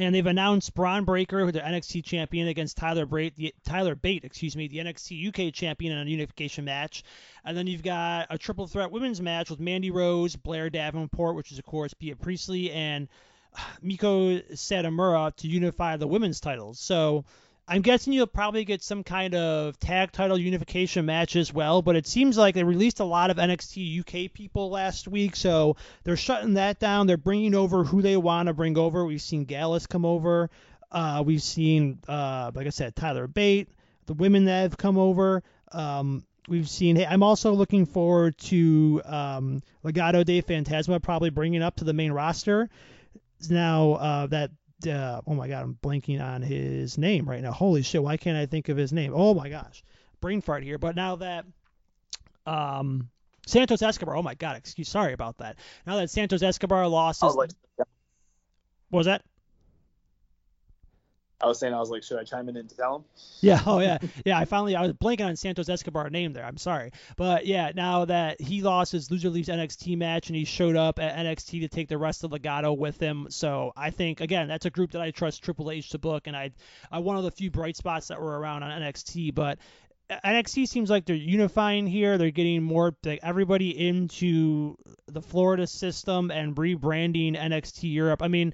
[0.00, 4.56] and they've announced Bron Breakker, the NXT champion, against Tyler Bate, the, Tyler Bate, excuse
[4.56, 7.04] me, the NXT UK champion in a unification match.
[7.44, 11.52] And then you've got a triple threat women's match with Mandy Rose, Blair Davenport, which
[11.52, 13.08] is of course Bea Priestley, and
[13.84, 16.78] Meiko Satomura to unify the women's titles.
[16.80, 17.26] So
[17.70, 21.94] I'm guessing you'll probably get some kind of tag title unification match as well, but
[21.94, 26.16] it seems like they released a lot of NXT UK people last week, so they're
[26.16, 27.06] shutting that down.
[27.06, 29.04] They're bringing over who they want to bring over.
[29.04, 30.50] We've seen Gallus come over.
[30.90, 33.68] Uh, we've seen, uh, like I said, Tyler Bate,
[34.06, 35.44] the women that have come over.
[35.70, 36.96] Um, we've seen.
[36.96, 41.92] Hey, I'm also looking forward to um, Legado del Fantasma probably bringing up to the
[41.92, 42.68] main roster.
[43.48, 44.50] Now uh, that
[44.88, 47.52] uh, oh my god, I'm blanking on his name right now.
[47.52, 49.12] Holy shit, why can't I think of his name?
[49.14, 49.82] Oh my gosh,
[50.20, 50.78] brain fart here.
[50.78, 51.44] But now that
[52.46, 53.08] um,
[53.46, 55.56] Santos Escobar, oh my god, excuse, sorry about that.
[55.86, 59.22] Now that Santos Escobar lost his, like, what was that?
[61.42, 63.04] I was saying, I was like, should I chime in and tell him?
[63.42, 63.62] Yeah.
[63.64, 63.96] Oh, yeah.
[64.26, 64.38] Yeah.
[64.38, 66.44] I finally, I was blanking on Santos Escobar name there.
[66.44, 66.92] I'm sorry.
[67.16, 70.98] But yeah, now that he lost his loser leaves NXT match and he showed up
[70.98, 73.28] at NXT to take the rest of Legado with him.
[73.30, 76.26] So I think, again, that's a group that I trust Triple H to book.
[76.26, 76.50] And I,
[76.92, 79.34] I one of the few bright spots that were around on NXT.
[79.34, 79.58] But
[80.10, 82.18] uh, NXT seems like they're unifying here.
[82.18, 84.76] They're getting more like everybody into
[85.06, 88.22] the Florida system and rebranding NXT Europe.
[88.22, 88.52] I mean,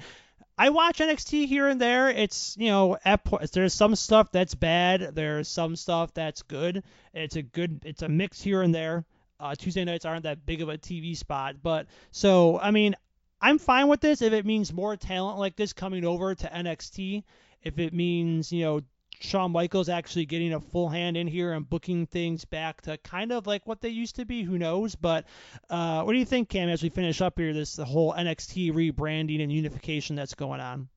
[0.59, 2.09] I watch NXT here and there.
[2.09, 3.21] It's you know at,
[3.53, 5.15] there's some stuff that's bad.
[5.15, 6.83] There's some stuff that's good.
[7.13, 7.83] It's a good.
[7.85, 9.05] It's a mix here and there.
[9.39, 12.95] Uh, Tuesday nights aren't that big of a TV spot, but so I mean
[13.41, 17.23] I'm fine with this if it means more talent like this coming over to NXT.
[17.63, 18.81] If it means you know
[19.21, 23.33] Shawn Michaels actually getting a full hand in here and booking things back to kind
[23.33, 24.43] of like what they used to be.
[24.43, 24.95] Who knows?
[24.95, 25.27] But
[25.71, 28.73] uh, what do you think, Cam, as we finish up here, this the whole NXT
[28.73, 30.89] rebranding and unification that's going on?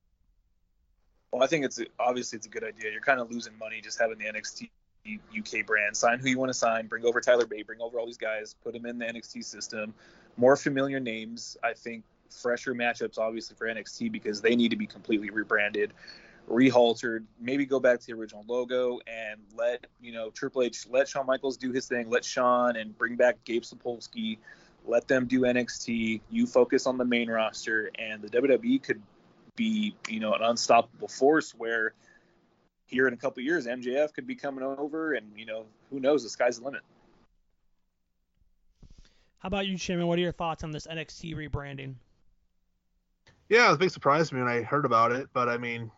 [1.32, 2.90] Well, I think it's obviously it's a good idea.
[2.90, 4.68] You're kind of losing money just having the NXT
[5.06, 5.96] UK brand.
[5.96, 6.86] Sign who you want to sign.
[6.86, 7.66] Bring over Tyler Bate.
[7.66, 8.54] Bring over all these guys.
[8.62, 9.94] Put them in the NXT system.
[10.36, 11.56] More familiar names.
[11.62, 15.92] I think fresher matchups, obviously for NXT because they need to be completely rebranded
[16.50, 17.26] rehaltered.
[17.40, 21.26] Maybe go back to the original logo and let you know Triple H let Shawn
[21.26, 22.10] Michaels do his thing.
[22.10, 24.38] Let Shawn and bring back Gabe Sapolsky.
[24.86, 26.20] Let them do NXT.
[26.30, 29.00] You focus on the main roster, and the WWE could
[29.56, 31.94] be you know an unstoppable force where
[32.86, 36.24] here in a couple years MJF could be coming over, and you know who knows
[36.24, 36.82] the sky's the limit.
[39.38, 40.06] How about you, Shimon?
[40.06, 41.94] What are your thoughts on this NXT rebranding?
[43.48, 45.56] Yeah, it was a big surprise to me when I heard about it, but I
[45.56, 45.90] mean,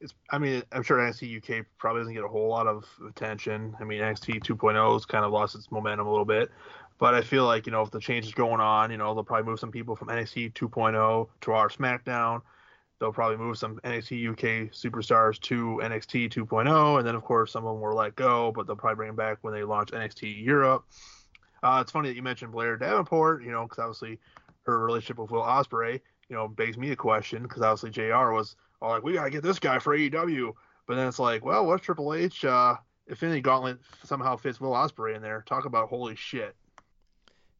[0.00, 3.76] it's I mean I'm sure NXT UK probably doesn't get a whole lot of attention.
[3.80, 6.50] I mean NXT 2.0 has kind of lost its momentum a little bit,
[6.98, 9.24] but I feel like you know if the change is going on, you know they'll
[9.24, 12.42] probably move some people from NXT 2.0 to our SmackDown.
[12.98, 17.66] They'll probably move some NXT UK superstars to NXT 2.0, and then of course some
[17.66, 20.42] of them will let go, but they'll probably bring them back when they launch NXT
[20.42, 20.84] Europe.
[21.62, 24.18] Uh, it's funny that you mentioned Blair Davenport, you know, because obviously
[24.62, 28.56] her relationship with Will Ospreay, you know, begs me a question because obviously JR was
[28.80, 30.52] like, we gotta get this guy for AEW,
[30.86, 32.44] but then it's like, well, what's Triple H?
[32.44, 32.76] Uh,
[33.08, 35.44] Infinity Gauntlet somehow fits Will Ospreay in there.
[35.46, 36.56] Talk about holy shit.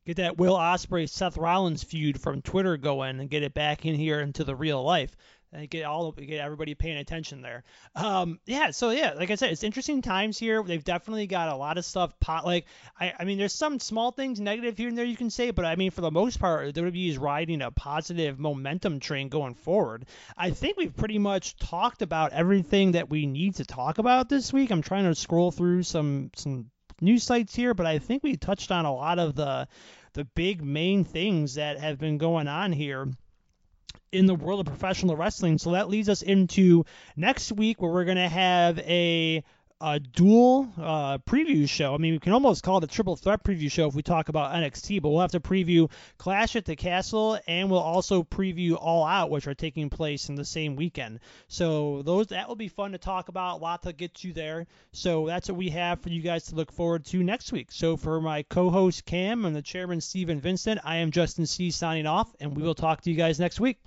[0.07, 3.95] Get that Will Ospreay Seth Rollins feud from Twitter going and get it back in
[3.97, 5.17] here into the real life
[5.53, 7.65] and get all get everybody paying attention there.
[7.95, 10.63] Um, yeah, so yeah, like I said, it's interesting times here.
[10.63, 12.19] They've definitely got a lot of stuff.
[12.21, 12.67] Pot like
[12.99, 15.65] I, I mean, there's some small things negative here and there you can say, but
[15.65, 20.07] I mean, for the most part, WWE is riding a positive momentum train going forward.
[20.37, 24.53] I think we've pretty much talked about everything that we need to talk about this
[24.53, 24.71] week.
[24.71, 26.71] I'm trying to scroll through some some
[27.01, 29.69] news sites here, but I think we touched on a lot of the
[30.15, 33.07] the big main things that have been going on here
[34.13, 35.59] in the world of professional wrestling.
[35.59, 36.85] So that leads us into
[37.17, 39.45] next week where we're going to have a
[39.81, 41.95] a dual uh, preview show.
[41.95, 44.29] I mean, we can almost call it a triple threat preview show if we talk
[44.29, 48.77] about NXT, but we'll have to preview Clash at the Castle and we'll also preview
[48.81, 51.21] All Out, which are taking place in the same weekend.
[51.49, 53.59] So those that will be fun to talk about.
[53.59, 54.67] A lot to get you there.
[54.93, 57.71] So that's what we have for you guys to look forward to next week.
[57.71, 62.07] So for my co-host Cam and the chairman Steven Vincent, I am Justin C signing
[62.07, 63.79] off, and we will talk to you guys next week.